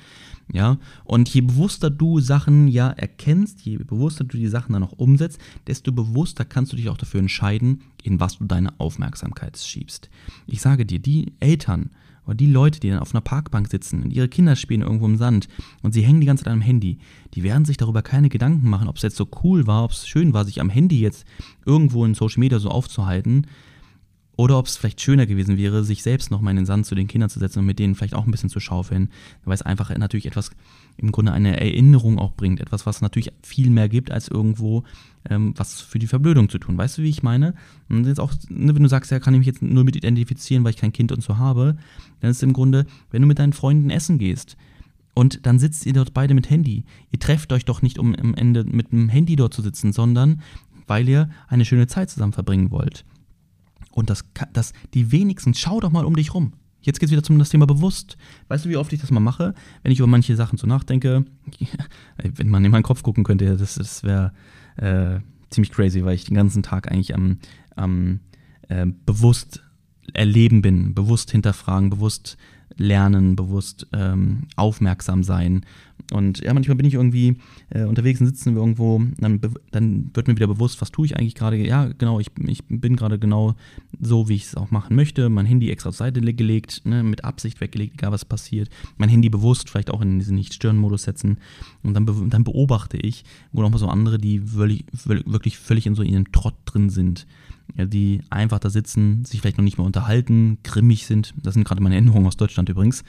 ja, 0.52 0.78
und 1.04 1.28
je 1.30 1.42
bewusster 1.42 1.90
du 1.90 2.20
Sachen 2.20 2.68
ja 2.68 2.90
erkennst, 2.90 3.62
je 3.62 3.78
bewusster 3.78 4.24
du 4.24 4.38
die 4.38 4.48
Sachen 4.48 4.74
dann 4.74 4.84
auch 4.84 4.94
umsetzt, 4.94 5.40
desto 5.68 5.92
bewusster 5.92 6.46
kannst 6.46 6.72
du 6.72 6.78
dich 6.78 6.90
auch 6.90 6.98
dafür 6.98 7.20
entscheiden, 7.20 7.82
in 8.04 8.20
was 8.20 8.38
du 8.38 8.46
deine 8.46 8.80
Aufmerksamkeit 8.80 9.58
schiebst. 9.58 10.10
Ich 10.46 10.62
sage 10.62 10.86
dir, 10.86 11.00
die 11.00 11.34
Eltern, 11.40 11.90
Oder 12.28 12.36
die 12.36 12.52
Leute, 12.52 12.80
die 12.80 12.90
dann 12.90 13.00
auf 13.00 13.14
einer 13.14 13.22
Parkbank 13.22 13.70
sitzen 13.70 14.04
und 14.04 14.12
ihre 14.12 14.28
Kinder 14.28 14.56
spielen 14.56 14.82
irgendwo 14.82 15.06
im 15.06 15.18
Sand 15.18 15.48
und 15.82 15.94
sie 15.94 16.02
hängen 16.02 16.20
die 16.20 16.28
ganze 16.28 16.44
Zeit 16.44 16.54
am 16.54 16.62
Handy, 16.62 17.00
die 17.34 17.44
werden 17.44 17.66
sich 17.66 17.78
darüber 17.78 18.02
keine 18.02 18.30
Gedanken 18.30 18.70
machen, 18.70 18.90
ob 18.90 18.98
es 18.98 19.02
jetzt 19.02 19.16
so 19.16 19.28
cool 19.44 19.66
war, 19.66 19.86
ob 19.86 19.92
es 19.92 20.08
schön 20.08 20.34
war, 20.34 20.44
sich 20.44 20.60
am 20.60 20.70
Handy 20.70 21.00
jetzt 21.00 21.26
irgendwo 21.66 22.04
in 22.06 22.14
Social 22.14 22.42
Media 22.42 22.60
so 22.60 22.70
aufzuhalten, 22.70 23.48
oder 24.38 24.58
ob 24.58 24.68
es 24.68 24.78
vielleicht 24.78 25.02
schöner 25.02 25.26
gewesen 25.26 25.58
wäre, 25.58 25.84
sich 25.84 26.04
selbst 26.04 26.32
nochmal 26.32 26.52
in 26.52 26.58
den 26.58 26.66
Sand 26.66 26.86
zu 26.86 26.96
den 26.96 27.08
Kindern 27.08 27.30
zu 27.30 27.40
setzen 27.40 27.60
und 27.60 27.66
mit 27.66 27.80
denen 27.80 27.96
vielleicht 27.96 28.14
auch 28.14 28.26
ein 28.26 28.32
bisschen 28.32 28.50
zu 28.50 28.60
schaufeln, 28.60 29.10
weil 29.44 29.56
es 29.56 29.64
einfach 29.64 29.96
natürlich 29.98 30.28
etwas, 30.28 30.52
im 30.96 31.12
Grunde 31.12 31.32
eine 31.32 31.60
Erinnerung 31.60 32.20
auch 32.20 32.34
bringt. 32.34 32.62
Etwas, 32.62 32.86
was 32.86 33.02
natürlich 33.02 33.32
viel 33.44 33.70
mehr 33.72 33.90
gibt, 33.90 34.12
als 34.12 34.28
irgendwo 34.28 34.84
ähm, 35.30 35.54
was 35.58 35.82
für 35.82 36.00
die 36.00 36.08
Verblödung 36.08 36.50
zu 36.50 36.60
tun. 36.60 36.78
Weißt 36.78 37.00
du, 37.00 37.02
wie 37.02 37.10
ich 37.10 37.24
meine? 37.24 37.56
Und 37.90 38.06
jetzt 38.06 38.20
auch, 38.20 38.32
ne, 38.50 38.74
wenn 38.76 38.84
du 38.84 38.90
sagst, 38.90 39.12
ja, 39.12 39.20
kann 39.20 39.34
ich 39.34 39.40
mich 39.40 39.48
jetzt 39.48 39.62
nur 39.62 39.84
mit 39.84 39.96
identifizieren, 39.96 40.64
weil 40.64 40.72
ich 40.72 40.78
kein 40.78 40.94
Kind 40.94 41.12
und 41.12 41.22
so 41.22 41.38
habe, 41.38 41.76
dann 42.22 42.30
ist 42.30 42.38
es 42.38 42.44
im 42.44 42.54
Grunde, 42.54 42.86
wenn 43.10 43.24
du 43.24 43.28
mit 43.28 43.40
deinen 43.40 43.54
Freunden 43.54 43.90
essen 43.90 44.18
gehst, 44.18 44.56
und 45.16 45.48
dann 45.48 45.58
sitzt 45.58 45.88
ihr 45.88 45.94
dort 45.94 46.14
beide 46.14 46.36
mit 46.36 46.52
Handy. 46.52 46.84
Ihr 47.10 47.18
trefft 47.18 47.52
euch 47.52 47.66
doch 47.66 47.82
nicht, 47.82 47.98
um 47.98 48.14
am 48.14 48.36
Ende 48.36 48.64
mit 48.66 48.92
dem 48.92 49.10
Handy 49.10 49.36
dort 49.36 49.52
zu 49.52 49.64
sitzen, 49.64 49.92
sondern 49.92 50.44
weil 50.86 51.10
ihr 51.10 51.32
eine 51.48 51.66
schöne 51.66 51.88
Zeit 51.88 52.12
zusammen 52.12 52.34
verbringen 52.34 52.70
wollt. 52.70 53.04
Und 53.98 54.12
das, 54.12 54.24
das, 54.54 54.74
die 54.94 55.12
wenigsten, 55.12 55.56
schau 55.56 55.80
doch 55.80 55.90
mal 55.90 56.06
um 56.06 56.16
dich 56.16 56.36
rum. 56.36 56.54
Jetzt 56.82 57.00
geht 57.00 57.08
es 57.08 57.12
wieder 57.12 57.24
zum 57.24 57.40
das 57.40 57.50
Thema 57.50 57.66
bewusst. 57.66 58.16
Weißt 58.48 58.64
du, 58.64 58.70
wie 58.70 58.78
oft 58.78 58.94
ich 58.94 59.02
das 59.02 59.10
mal 59.10 59.20
mache, 59.20 59.56
wenn 59.82 59.92
ich 59.92 59.98
über 59.98 60.06
manche 60.06 60.36
Sachen 60.36 60.60
so 60.60 60.68
nachdenke? 60.68 61.26
wenn 62.24 62.48
man 62.48 62.64
in 62.64 62.70
meinen 62.70 62.84
Kopf 62.84 63.02
gucken 63.02 63.24
könnte, 63.24 63.58
das, 63.58 63.74
das 63.74 64.04
wäre 64.04 64.34
äh, 64.76 65.20
ziemlich 65.50 65.72
crazy, 65.72 66.06
weil 66.06 66.14
ich 66.14 66.26
den 66.26 66.36
ganzen 66.36 66.62
Tag 66.62 66.92
eigentlich 66.92 67.16
am, 67.16 67.40
am 67.76 68.20
äh, 68.68 68.86
bewusst 69.08 69.64
erleben 70.14 70.62
bin, 70.62 70.94
bewusst 70.94 71.32
hinterfragen, 71.32 71.90
bewusst 71.90 72.38
lernen, 72.76 73.36
bewusst 73.36 73.88
ähm, 73.94 74.44
aufmerksam 74.56 75.24
sein. 75.24 75.66
Und 76.12 76.40
ja, 76.40 76.54
manchmal 76.54 76.78
bin 76.78 76.86
ich 76.86 76.94
irgendwie 76.94 77.38
äh, 77.70 77.84
unterwegs 77.84 78.22
und 78.22 78.28
sitzen 78.28 78.56
wir 78.56 78.62
irgendwo, 78.62 79.02
dann, 79.18 79.42
dann 79.72 80.10
wird 80.14 80.28
mir 80.28 80.36
wieder 80.36 80.48
bewusst, 80.48 80.80
was 80.82 80.92
tue 80.92 81.06
ich 81.06 81.18
eigentlich 81.18 81.36
gerade. 81.36 81.58
Ja, 81.58 81.90
genau, 81.98 82.20
ich, 82.20 82.28
ich 82.46 82.64
bin 82.68 82.96
gerade 82.96 83.20
genau 83.20 83.56
so, 84.00 84.30
wie 84.30 84.36
ich 84.36 84.46
es 84.46 84.56
auch 84.56 84.72
machen 84.72 84.96
möchte. 84.96 85.30
Mein 85.30 85.46
Handy 85.46 85.70
extra 85.70 85.92
zur 85.92 85.98
Seite 85.98 86.22
gelegt, 86.22 86.82
ne, 86.86 87.04
mit 87.04 87.26
Absicht 87.26 87.60
weggelegt, 87.60 87.96
egal 87.96 88.12
was 88.12 88.26
passiert. 88.26 88.70
Mein 88.98 89.10
Handy 89.10 89.30
bewusst 89.30 89.70
vielleicht 89.70 89.90
auch 89.90 90.02
in 90.02 90.20
diesen 90.20 90.36
Nicht-Stören-Modus 90.36 91.04
setzen. 91.04 91.40
Und 91.84 91.94
dann, 91.94 92.06
be 92.06 92.16
dann 92.30 92.44
beobachte 92.44 92.98
ich, 92.98 93.26
wo 93.52 93.62
nochmal 93.62 93.80
so 93.80 93.88
andere, 93.88 94.18
die 94.18 94.54
wirklich, 94.54 94.86
wirklich 95.06 95.58
völlig 95.58 95.88
in 95.88 95.96
so 95.96 96.04
ihrem 96.04 96.32
Trott 96.32 96.56
drin 96.66 96.90
sind 96.90 97.28
ja, 97.76 97.86
die 97.86 98.22
einfach 98.30 98.60
da 98.60 98.70
sitzen, 98.70 99.26
sich 99.26 99.42
vielleicht 99.42 99.58
noch 99.58 99.64
nicht 99.64 99.78
mehr 99.78 99.86
unterhalten, 99.86 100.58
grimmig 100.64 101.06
sind, 101.06 101.34
das 101.42 101.54
sind 101.54 101.66
gerade 101.66 101.82
meine 101.82 101.96
Erinnerungen 101.96 102.28
aus 102.28 102.38
Deutschland 102.38 102.70
übrigens, 102.70 103.04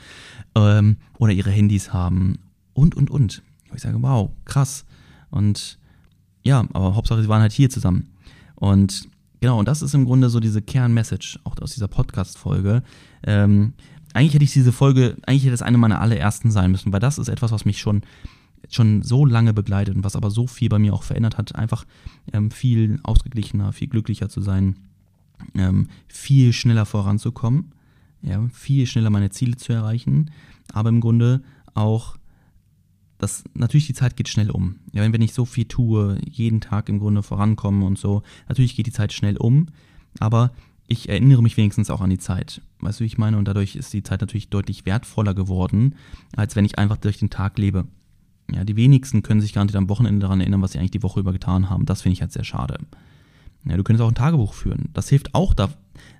ähm, 0.54 0.96
oder 1.18 1.32
ihre 1.32 1.50
Handys 1.50 1.92
haben 1.92 2.38
und, 2.78 2.94
und, 2.94 3.10
und. 3.10 3.42
Ich 3.74 3.82
sage, 3.82 4.00
wow, 4.00 4.30
krass. 4.44 4.84
Und 5.30 5.78
ja, 6.44 6.60
aber 6.72 6.94
Hauptsache, 6.94 7.20
sie 7.20 7.28
waren 7.28 7.42
halt 7.42 7.52
hier 7.52 7.68
zusammen. 7.68 8.08
Und 8.54 9.08
genau, 9.40 9.58
und 9.58 9.66
das 9.66 9.82
ist 9.82 9.94
im 9.94 10.04
Grunde 10.04 10.30
so 10.30 10.40
diese 10.40 10.62
Kernmessage, 10.62 11.40
auch 11.44 11.56
aus 11.60 11.74
dieser 11.74 11.88
Podcast-Folge. 11.88 12.82
Ähm, 13.24 13.74
eigentlich 14.14 14.34
hätte 14.34 14.44
ich 14.44 14.52
diese 14.52 14.72
Folge, 14.72 15.16
eigentlich 15.26 15.44
hätte 15.44 15.54
es 15.54 15.62
eine 15.62 15.76
meiner 15.76 16.00
allerersten 16.00 16.50
sein 16.50 16.70
müssen, 16.70 16.92
weil 16.92 17.00
das 17.00 17.18
ist 17.18 17.28
etwas, 17.28 17.52
was 17.52 17.64
mich 17.64 17.80
schon 17.80 18.02
schon 18.70 19.02
so 19.02 19.24
lange 19.24 19.54
begleitet 19.54 19.94
und 19.94 20.04
was 20.04 20.16
aber 20.16 20.30
so 20.30 20.46
viel 20.46 20.68
bei 20.68 20.80
mir 20.80 20.92
auch 20.92 21.04
verändert 21.04 21.38
hat, 21.38 21.54
einfach 21.54 21.86
ähm, 22.32 22.50
viel 22.50 22.98
ausgeglichener, 23.02 23.72
viel 23.72 23.88
glücklicher 23.88 24.28
zu 24.28 24.42
sein, 24.42 24.76
ähm, 25.54 25.88
viel 26.08 26.52
schneller 26.52 26.84
voranzukommen, 26.84 27.72
ja, 28.20 28.46
viel 28.52 28.86
schneller 28.86 29.10
meine 29.10 29.30
Ziele 29.30 29.56
zu 29.56 29.72
erreichen, 29.72 30.32
aber 30.72 30.88
im 30.88 31.00
Grunde 31.00 31.42
auch 31.74 32.18
das, 33.18 33.44
natürlich 33.54 33.86
die 33.86 33.94
Zeit 33.94 34.16
geht 34.16 34.28
schnell 34.28 34.50
um. 34.50 34.76
Ja, 34.92 35.02
wenn, 35.02 35.12
wenn 35.12 35.22
ich 35.22 35.34
so 35.34 35.44
viel 35.44 35.66
tue, 35.66 36.18
jeden 36.24 36.60
Tag 36.60 36.88
im 36.88 36.98
Grunde 36.98 37.22
vorankomme 37.22 37.84
und 37.84 37.98
so, 37.98 38.22
natürlich 38.48 38.76
geht 38.76 38.86
die 38.86 38.92
Zeit 38.92 39.12
schnell 39.12 39.36
um, 39.36 39.66
aber 40.20 40.52
ich 40.86 41.08
erinnere 41.08 41.42
mich 41.42 41.56
wenigstens 41.56 41.90
auch 41.90 42.00
an 42.00 42.10
die 42.10 42.18
Zeit. 42.18 42.62
Weißt 42.80 42.98
du, 43.00 43.04
wie 43.04 43.08
ich 43.08 43.18
meine? 43.18 43.36
Und 43.36 43.46
dadurch 43.46 43.76
ist 43.76 43.92
die 43.92 44.02
Zeit 44.02 44.22
natürlich 44.22 44.48
deutlich 44.48 44.86
wertvoller 44.86 45.34
geworden, 45.34 45.96
als 46.34 46.56
wenn 46.56 46.64
ich 46.64 46.78
einfach 46.78 46.96
durch 46.96 47.18
den 47.18 47.28
Tag 47.28 47.58
lebe. 47.58 47.86
Ja, 48.50 48.64
die 48.64 48.76
wenigsten 48.76 49.22
können 49.22 49.42
sich 49.42 49.52
gar 49.52 49.64
nicht 49.64 49.76
am 49.76 49.90
Wochenende 49.90 50.20
daran 50.20 50.40
erinnern, 50.40 50.62
was 50.62 50.72
sie 50.72 50.78
eigentlich 50.78 50.92
die 50.92 51.02
Woche 51.02 51.20
über 51.20 51.32
getan 51.32 51.68
haben. 51.68 51.84
Das 51.84 52.02
finde 52.02 52.14
ich 52.14 52.22
halt 52.22 52.32
sehr 52.32 52.44
schade. 52.44 52.78
Ja, 53.64 53.76
du 53.76 53.82
könntest 53.82 54.02
auch 54.02 54.08
ein 54.08 54.14
Tagebuch 54.14 54.54
führen. 54.54 54.88
Das 54.94 55.10
hilft 55.10 55.34
auch 55.34 55.52
da. 55.52 55.68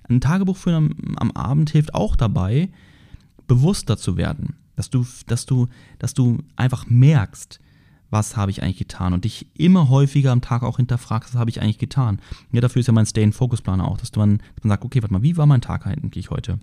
Ein 0.07 0.21
Tagebuch 0.21 0.57
führen 0.57 0.75
am, 0.75 1.17
am 1.17 1.31
Abend 1.31 1.71
hilft 1.71 1.95
auch 1.95 2.15
dabei, 2.15 2.69
bewusster 3.47 3.97
zu 3.97 4.17
werden. 4.17 4.55
Dass 4.79 4.89
du, 4.89 5.05
dass 5.27 5.45
du, 5.45 5.67
dass 5.97 6.13
du 6.13 6.37
einfach 6.55 6.85
merkst, 6.87 7.59
was 8.09 8.37
habe 8.37 8.49
ich 8.49 8.63
eigentlich 8.63 8.77
getan 8.77 9.11
und 9.11 9.25
dich 9.25 9.47
immer 9.55 9.89
häufiger 9.89 10.31
am 10.31 10.39
Tag 10.39 10.63
auch 10.63 10.77
hinterfragst, 10.77 11.33
was 11.33 11.39
habe 11.39 11.49
ich 11.49 11.61
eigentlich 11.61 11.79
getan. 11.79 12.21
Ja, 12.53 12.61
dafür 12.61 12.79
ist 12.79 12.87
ja 12.87 12.93
mein 12.93 13.05
Stay-in-Focus-Planer 13.05 13.85
auch, 13.85 13.97
dass 13.97 14.11
du 14.11 14.21
dann, 14.21 14.37
dann 14.61 14.69
sagst, 14.69 14.85
okay, 14.85 15.01
warte 15.01 15.11
mal, 15.11 15.21
wie 15.21 15.35
war 15.35 15.45
mein 15.47 15.59
Tag 15.59 15.85
eigentlich 15.85 16.29
heute? 16.29 16.59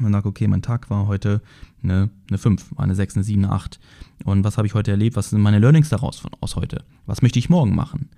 Dann 0.00 0.10
sage, 0.10 0.26
okay, 0.26 0.48
mein 0.48 0.62
Tag 0.62 0.88
war 0.88 1.06
heute 1.06 1.42
eine, 1.82 2.08
eine 2.30 2.38
5, 2.38 2.76
war 2.76 2.84
eine 2.84 2.94
6, 2.94 3.16
eine 3.16 3.24
7, 3.24 3.44
eine 3.44 3.52
8. 3.52 3.78
Und 4.24 4.42
was 4.42 4.56
habe 4.56 4.66
ich 4.66 4.72
heute 4.72 4.90
erlebt? 4.90 5.16
Was 5.16 5.28
sind 5.28 5.42
meine 5.42 5.58
Learnings 5.58 5.90
daraus 5.90 6.18
von, 6.18 6.30
aus 6.40 6.56
heute? 6.56 6.82
Was 7.04 7.20
möchte 7.20 7.38
ich 7.38 7.50
morgen 7.50 7.76
machen? 7.76 8.08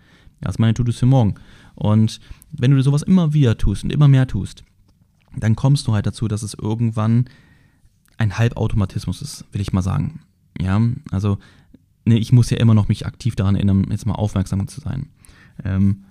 Was 0.41 0.61
meine 0.61 0.75
To-Dos 0.75 0.99
für 0.99 1.07
morgen? 1.07 1.35
Und 1.75 2.21
wenn 2.53 2.71
du 2.71 2.81
sowas 2.81 3.03
immer 3.03 3.33
wieder 3.33 3.59
tust 3.59 3.83
und 3.83 3.93
immer 3.93 4.07
mehr 4.07 4.29
tust, 4.29 4.63
dann 5.37 5.57
kommst 5.57 5.89
du 5.89 5.95
halt 5.95 6.07
dazu, 6.07 6.29
dass 6.29 6.45
es 6.45 6.55
irgendwann 6.55 7.27
ein 8.21 8.37
Halbautomatismus 8.37 9.23
ist, 9.23 9.45
will 9.51 9.63
ich 9.63 9.73
mal 9.73 9.83
sagen. 9.83 10.21
Ja, 10.61 10.81
also 11.11 11.39
ne, 12.05 12.19
ich 12.19 12.33
muss 12.33 12.51
ja 12.51 12.59
immer 12.59 12.75
noch 12.75 12.89
mich 12.89 13.07
aktiv 13.07 13.35
daran 13.35 13.57
erinnern, 13.57 13.87
jetzt 13.91 14.07
mal 14.07 14.15
aufmerksam 14.15 14.69
zu 14.69 14.81
sein. 14.81 15.09
Ähm, 15.65 16.05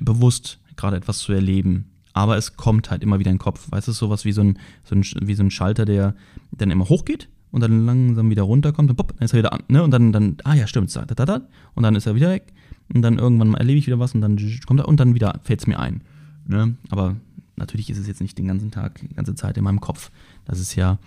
bewusst 0.00 0.60
gerade 0.76 0.96
etwas 0.96 1.18
zu 1.18 1.32
erleben, 1.32 1.90
aber 2.12 2.36
es 2.36 2.56
kommt 2.56 2.90
halt 2.90 3.02
immer 3.02 3.18
wieder 3.18 3.30
in 3.30 3.36
den 3.36 3.42
Kopf. 3.42 3.70
Weißt 3.70 3.88
du, 3.88 3.92
sowas 3.92 4.24
wie 4.24 4.32
so 4.32 4.42
ein, 4.42 4.58
so 4.84 4.94
ein, 4.94 5.04
wie 5.26 5.34
so 5.34 5.42
ein 5.42 5.50
Schalter, 5.50 5.84
der 5.84 6.14
dann 6.52 6.70
immer 6.70 6.88
hochgeht 6.88 7.28
und 7.50 7.60
dann 7.60 7.84
langsam 7.84 8.30
wieder 8.30 8.44
runterkommt 8.44 8.90
und 8.90 8.96
pop, 8.96 9.14
dann 9.16 9.24
ist 9.24 9.32
er 9.32 9.38
wieder 9.40 9.52
an, 9.52 9.62
ne? 9.66 9.82
Und 9.82 9.90
dann, 9.90 10.12
dann, 10.12 10.36
ah 10.44 10.54
ja, 10.54 10.68
stimmt, 10.68 10.94
da, 10.94 11.04
da, 11.04 11.24
da, 11.24 11.40
und 11.74 11.82
dann 11.82 11.96
ist 11.96 12.06
er 12.06 12.14
wieder 12.14 12.30
weg 12.30 12.52
und 12.94 13.02
dann 13.02 13.18
irgendwann 13.18 13.54
erlebe 13.54 13.78
ich 13.78 13.86
wieder 13.88 13.98
was 13.98 14.14
und 14.14 14.20
dann 14.20 14.38
kommt 14.66 14.80
er 14.80 14.86
und 14.86 15.00
dann 15.00 15.14
wieder 15.14 15.40
fällt 15.42 15.60
es 15.60 15.66
mir 15.66 15.80
ein. 15.80 16.02
Ne? 16.46 16.76
Aber 16.90 17.16
natürlich 17.56 17.90
ist 17.90 17.98
es 17.98 18.06
jetzt 18.06 18.20
nicht 18.20 18.38
den 18.38 18.46
ganzen 18.46 18.70
Tag, 18.70 19.00
die 19.00 19.14
ganze 19.14 19.34
Zeit 19.34 19.56
in 19.56 19.64
meinem 19.64 19.80
Kopf. 19.80 20.10
Das 20.44 20.60
ist 20.60 20.74
ja, 20.74 20.98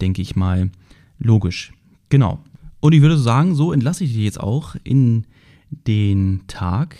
denke 0.00 0.22
ich 0.22 0.36
mal, 0.36 0.70
logisch. 1.18 1.72
Genau. 2.08 2.42
Und 2.80 2.92
ich 2.92 3.02
würde 3.02 3.18
sagen, 3.18 3.54
so 3.54 3.72
entlasse 3.72 4.04
ich 4.04 4.12
dich 4.12 4.24
jetzt 4.24 4.40
auch 4.40 4.76
in 4.84 5.26
den 5.70 6.42
Tag 6.46 6.96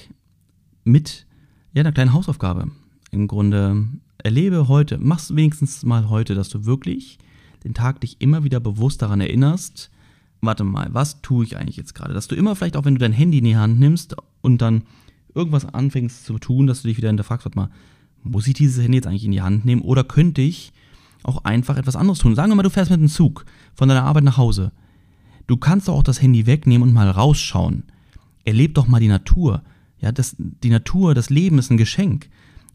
mit 0.84 1.26
ja, 1.72 1.80
einer 1.80 1.92
kleinen 1.92 2.12
Hausaufgabe 2.12 2.70
im 3.10 3.28
Grunde 3.28 3.86
erlebe 4.18 4.68
heute, 4.68 4.98
mach's 4.98 5.34
wenigstens 5.36 5.84
mal 5.84 6.08
heute, 6.08 6.34
dass 6.34 6.48
du 6.48 6.64
wirklich 6.64 7.18
den 7.62 7.74
Tag 7.74 8.00
dich 8.00 8.16
immer 8.20 8.44
wieder 8.44 8.60
bewusst 8.60 9.02
daran 9.02 9.20
erinnerst, 9.20 9.90
warte 10.40 10.64
mal, 10.64 10.88
was 10.92 11.22
tue 11.22 11.44
ich 11.44 11.56
eigentlich 11.56 11.76
jetzt 11.76 11.94
gerade? 11.94 12.14
Dass 12.14 12.28
du 12.28 12.34
immer 12.34 12.56
vielleicht 12.56 12.76
auch, 12.76 12.84
wenn 12.84 12.94
du 12.94 13.00
dein 13.00 13.12
Handy 13.12 13.38
in 13.38 13.44
die 13.44 13.56
Hand 13.56 13.78
nimmst 13.78 14.16
und 14.42 14.60
dann 14.60 14.82
irgendwas 15.34 15.66
anfängst 15.66 16.24
zu 16.24 16.38
tun, 16.38 16.66
dass 16.66 16.82
du 16.82 16.88
dich 16.88 16.96
wieder 16.96 17.08
hinterfragst, 17.08 17.44
warte 17.44 17.58
mal, 17.58 17.70
muss 18.22 18.46
ich 18.46 18.54
dieses 18.54 18.82
Handy 18.82 18.96
jetzt 18.96 19.06
eigentlich 19.06 19.24
in 19.24 19.32
die 19.32 19.42
Hand 19.42 19.64
nehmen 19.64 19.82
oder 19.82 20.04
könnte 20.04 20.42
ich 20.42 20.72
auch 21.24 21.44
einfach 21.44 21.76
etwas 21.76 21.96
anderes 21.96 22.18
tun? 22.18 22.34
Sagen 22.34 22.50
wir 22.50 22.56
mal, 22.56 22.62
du 22.62 22.70
fährst 22.70 22.90
mit 22.90 23.00
dem 23.00 23.08
Zug 23.08 23.44
von 23.74 23.88
deiner 23.88 24.04
Arbeit 24.04 24.24
nach 24.24 24.36
Hause. 24.36 24.72
Du 25.46 25.56
kannst 25.56 25.88
doch 25.88 25.94
auch 25.94 26.02
das 26.02 26.22
Handy 26.22 26.46
wegnehmen 26.46 26.88
und 26.88 26.94
mal 26.94 27.10
rausschauen. 27.10 27.84
Erleb 28.44 28.74
doch 28.74 28.86
mal 28.86 29.00
die 29.00 29.08
Natur. 29.08 29.62
Ja, 30.00 30.12
das, 30.12 30.36
die 30.38 30.70
Natur, 30.70 31.14
das 31.14 31.30
Leben 31.30 31.58
ist 31.58 31.70
ein 31.70 31.76
Geschenk. 31.76 32.28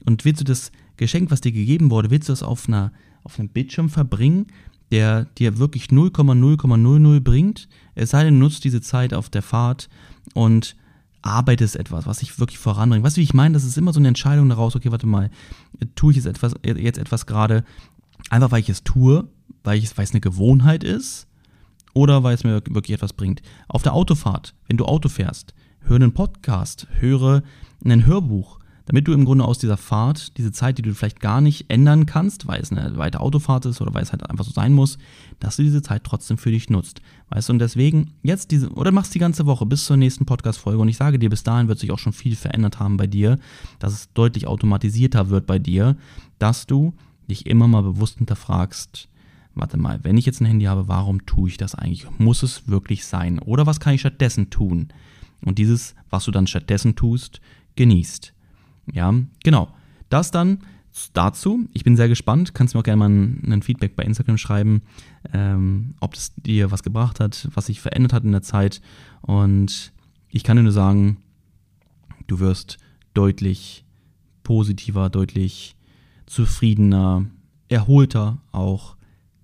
Und 0.06 0.26
willst 0.26 0.42
du 0.42 0.46
das 0.46 0.72
Geschenk, 0.98 1.32
was 1.32 1.42
dir 1.42 1.52
gegeben 1.52 1.92
wurde, 1.92 2.10
willst 2.10 2.30
du 2.30 2.34
das 2.34 2.44
auf, 2.44 2.68
einer, 2.68 2.92
auf 3.24 3.40
einem 3.40 3.50
Bildschirm 3.50 3.90
verbringen, 3.90 4.48
der 4.92 5.26
dir 5.26 5.58
wirklich 5.58 5.86
0,0,00 5.88 7.20
bringt? 7.20 7.68
Es 7.96 8.12
sei 8.12 8.24
denn, 8.24 8.40
nutzt 8.40 8.64
diese 8.64 8.82
Zeit 8.82 9.14
auf 9.14 9.30
der 9.30 9.42
Fahrt 9.42 9.90
und 10.34 10.76
arbeitest 11.22 11.76
etwas, 11.76 12.06
was 12.06 12.20
dich 12.20 12.40
wirklich 12.40 12.60
voranbringt. 12.60 13.04
Weißt 13.04 13.18
du, 13.18 13.20
wie 13.20 13.26
ich 13.26 13.34
meine? 13.34 13.54
Das 13.54 13.64
ist 13.64 13.78
immer 13.78 13.94
so 13.94 14.00
eine 14.00 14.08
Entscheidung 14.08 14.50
daraus, 14.50 14.76
okay, 14.76 14.92
warte 14.92 15.08
mal, 15.08 15.30
tue 15.96 16.12
ich 16.12 16.18
jetzt 16.18 16.26
etwas, 16.26 16.56
jetzt 16.64 16.98
etwas 16.98 17.26
gerade, 17.26 17.64
einfach 18.30 18.52
weil 18.52 18.62
ich 18.62 18.70
es 18.70 18.84
tue, 18.84 19.28
weil, 19.64 19.78
ich, 19.78 19.98
weil 19.98 20.06
es 20.06 20.12
eine 20.12 20.22
Gewohnheit 20.22 20.84
ist 20.84 21.28
oder 21.94 22.24
weil 22.24 22.36
es 22.36 22.44
mir 22.44 22.62
wirklich 22.70 22.96
etwas 22.96 23.14
bringt. 23.14 23.42
Auf 23.68 23.84
der 23.84 23.94
Autofahrt, 23.94 24.54
wenn 24.68 24.78
du 24.78 24.86
Auto 24.86 25.10
fährst, 25.10 25.54
höre 25.82 25.96
einen 25.96 26.14
Podcast, 26.14 26.88
höre 27.00 27.44
ein 27.84 28.06
Hörbuch, 28.06 28.60
damit 28.90 29.08
du 29.08 29.14
im 29.14 29.24
Grunde 29.24 29.46
aus 29.46 29.60
dieser 29.60 29.78
Fahrt, 29.78 30.36
diese 30.38 30.52
Zeit, 30.52 30.80
die 30.80 30.82
du 30.82 30.96
vielleicht 30.96 31.20
gar 31.20 31.42
nicht 31.42 31.70
ändern 31.70 32.08
kannst, 32.08 32.48
weil 32.48 32.60
es 32.60 32.72
eine 32.72 32.98
weite 32.98 33.20
Autofahrt 33.20 33.68
ist 33.68 33.82
oder 33.82 33.94
weil 33.94 34.02
es 34.02 34.12
halt 34.12 34.28
einfach 34.28 34.44
so 34.44 34.52
sein 34.52 34.74
muss, 34.74 34.98
dass 35.40 35.58
du 35.58 35.64
diese 35.64 35.84
Zeit 35.84 36.04
trotzdem 36.04 36.40
für 36.40 36.50
dich 36.50 36.72
nutzt. 36.72 37.00
Weißt 37.30 37.50
du, 37.50 37.54
und 37.54 37.60
deswegen 37.60 38.14
jetzt 38.24 38.50
diese, 38.50 38.70
oder 38.70 38.92
machst 38.92 39.14
die 39.14 39.20
ganze 39.20 39.46
Woche 39.46 39.68
bis 39.68 39.86
zur 39.86 39.96
nächsten 39.96 40.26
Podcast-Folge 40.26 40.80
und 40.82 40.88
ich 40.88 40.98
sage 40.98 41.20
dir, 41.20 41.30
bis 41.30 41.44
dahin 41.44 41.68
wird 41.68 41.78
sich 41.78 41.92
auch 41.92 42.00
schon 42.00 42.14
viel 42.14 42.36
verändert 42.36 42.80
haben 42.80 42.98
bei 42.98 43.06
dir, 43.06 43.38
dass 43.78 43.94
es 43.94 44.12
deutlich 44.14 44.48
automatisierter 44.48 45.30
wird 45.30 45.46
bei 45.46 45.60
dir, 45.60 45.96
dass 46.40 46.66
du 46.66 46.94
dich 47.30 47.46
immer 47.46 47.68
mal 47.68 47.84
bewusst 47.84 48.18
hinterfragst, 48.18 49.08
warte 49.56 49.78
mal, 49.78 50.04
wenn 50.04 50.18
ich 50.18 50.26
jetzt 50.26 50.42
ein 50.42 50.46
Handy 50.46 50.66
habe, 50.66 50.88
warum 50.88 51.26
tue 51.26 51.50
ich 51.50 51.58
das 51.58 51.76
eigentlich? 51.76 52.08
Muss 52.20 52.44
es 52.44 52.68
wirklich 52.68 53.06
sein? 53.06 53.40
Oder 53.40 53.66
was 53.66 53.80
kann 53.80 53.94
ich 53.94 54.02
stattdessen 54.02 54.50
tun? 54.50 54.90
Und 55.44 55.58
dieses, 55.58 55.96
was 56.10 56.26
du 56.26 56.32
dann 56.32 56.48
stattdessen 56.48 56.96
tust, 56.96 57.42
genießt. 57.76 58.34
Ja, 58.92 59.14
genau. 59.44 59.70
Das 60.10 60.32
dann 60.32 60.60
dazu. 61.14 61.68
Ich 61.74 61.84
bin 61.84 61.96
sehr 61.96 62.08
gespannt. 62.08 62.54
Kannst 62.54 62.74
mir 62.74 62.80
auch 62.80 62.86
gerne 62.86 62.98
mal 62.98 63.10
ein, 63.10 63.52
ein 63.52 63.62
Feedback 63.62 63.96
bei 63.96 64.04
Instagram 64.04 64.38
schreiben, 64.38 64.82
ähm, 65.34 65.96
ob 66.00 66.16
es 66.16 66.34
dir 66.36 66.72
was 66.72 66.84
gebracht 66.84 67.20
hat, 67.20 67.48
was 67.54 67.68
sich 67.68 67.80
verändert 67.80 68.14
hat 68.14 68.24
in 68.24 68.32
der 68.32 68.42
Zeit. 68.42 68.82
Und 69.22 69.94
ich 70.30 70.44
kann 70.44 70.58
dir 70.58 70.64
nur 70.64 70.72
sagen, 70.72 71.18
du 72.28 72.40
wirst 72.40 72.78
deutlich 73.14 73.86
positiver, 74.44 75.10
deutlich 75.10 75.76
zufriedener, 76.30 77.26
erholter 77.68 78.38
auch 78.52 78.96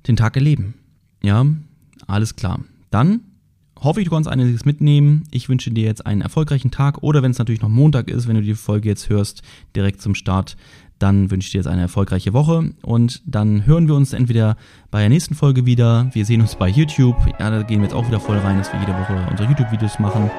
den 0.08 0.16
Tag 0.16 0.36
erleben. 0.36 0.76
Ja, 1.22 1.46
alles 2.08 2.36
klar. 2.36 2.60
Dann 2.92 3.22
hoffe 3.82 4.00
ich, 4.00 4.08
du 4.08 4.14
kannst 4.14 4.30
einiges 4.30 4.66
mitnehmen. 4.66 5.24
Ich 5.32 5.50
wünsche 5.50 5.72
dir 5.72 5.84
jetzt 5.84 6.06
einen 6.06 6.22
erfolgreichen 6.22 6.72
Tag 6.72 7.04
oder 7.04 7.24
wenn 7.24 7.32
es 7.32 7.40
natürlich 7.40 7.62
noch 7.62 7.70
Montag 7.70 8.10
ist, 8.10 8.28
wenn 8.28 8.36
du 8.36 8.42
die 8.42 8.56
Folge 8.56 8.90
jetzt 8.90 9.10
hörst, 9.10 9.42
direkt 9.76 10.02
zum 10.02 10.16
Start, 10.16 10.56
dann 11.00 11.30
wünsche 11.30 11.48
ich 11.48 11.52
dir 11.52 11.58
jetzt 11.58 11.68
eine 11.68 11.82
erfolgreiche 11.82 12.32
Woche 12.34 12.72
und 12.84 13.22
dann 13.26 13.66
hören 13.66 13.88
wir 13.88 13.96
uns 13.96 14.14
entweder 14.14 14.56
bei 14.92 15.02
der 15.02 15.10
nächsten 15.10 15.36
Folge 15.36 15.66
wieder. 15.66 16.10
Wir 16.14 16.26
sehen 16.26 16.42
uns 16.42 16.56
bei 16.56 16.70
YouTube. 16.70 17.18
Ja, 17.40 17.50
da 17.50 17.64
gehen 17.64 17.80
wir 17.80 17.88
jetzt 17.88 17.96
auch 17.96 18.08
wieder 18.08 18.20
voll 18.20 18.38
rein, 18.38 18.58
dass 18.58 18.72
wir 18.72 18.80
jede 18.80 18.94
Woche 18.94 19.28
unsere 19.30 19.50
YouTube-Videos 19.50 20.00
machen. 20.00 20.30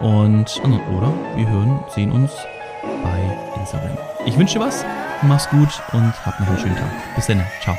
Und, 0.00 0.60
oder 0.64 1.12
wir 1.36 1.48
hören, 1.48 1.80
sehen 1.94 2.12
uns 2.12 2.30
bei 3.02 3.60
Instagram. 3.60 3.98
Ich 4.26 4.38
wünsche 4.38 4.54
dir 4.54 4.64
was, 4.64 4.84
mach's 5.22 5.48
gut 5.48 5.82
und 5.92 6.12
hab 6.24 6.38
noch 6.40 6.48
einen 6.48 6.58
schönen 6.58 6.76
Tag. 6.76 6.90
Bis 7.14 7.26
dann, 7.26 7.44
ciao. 7.62 7.76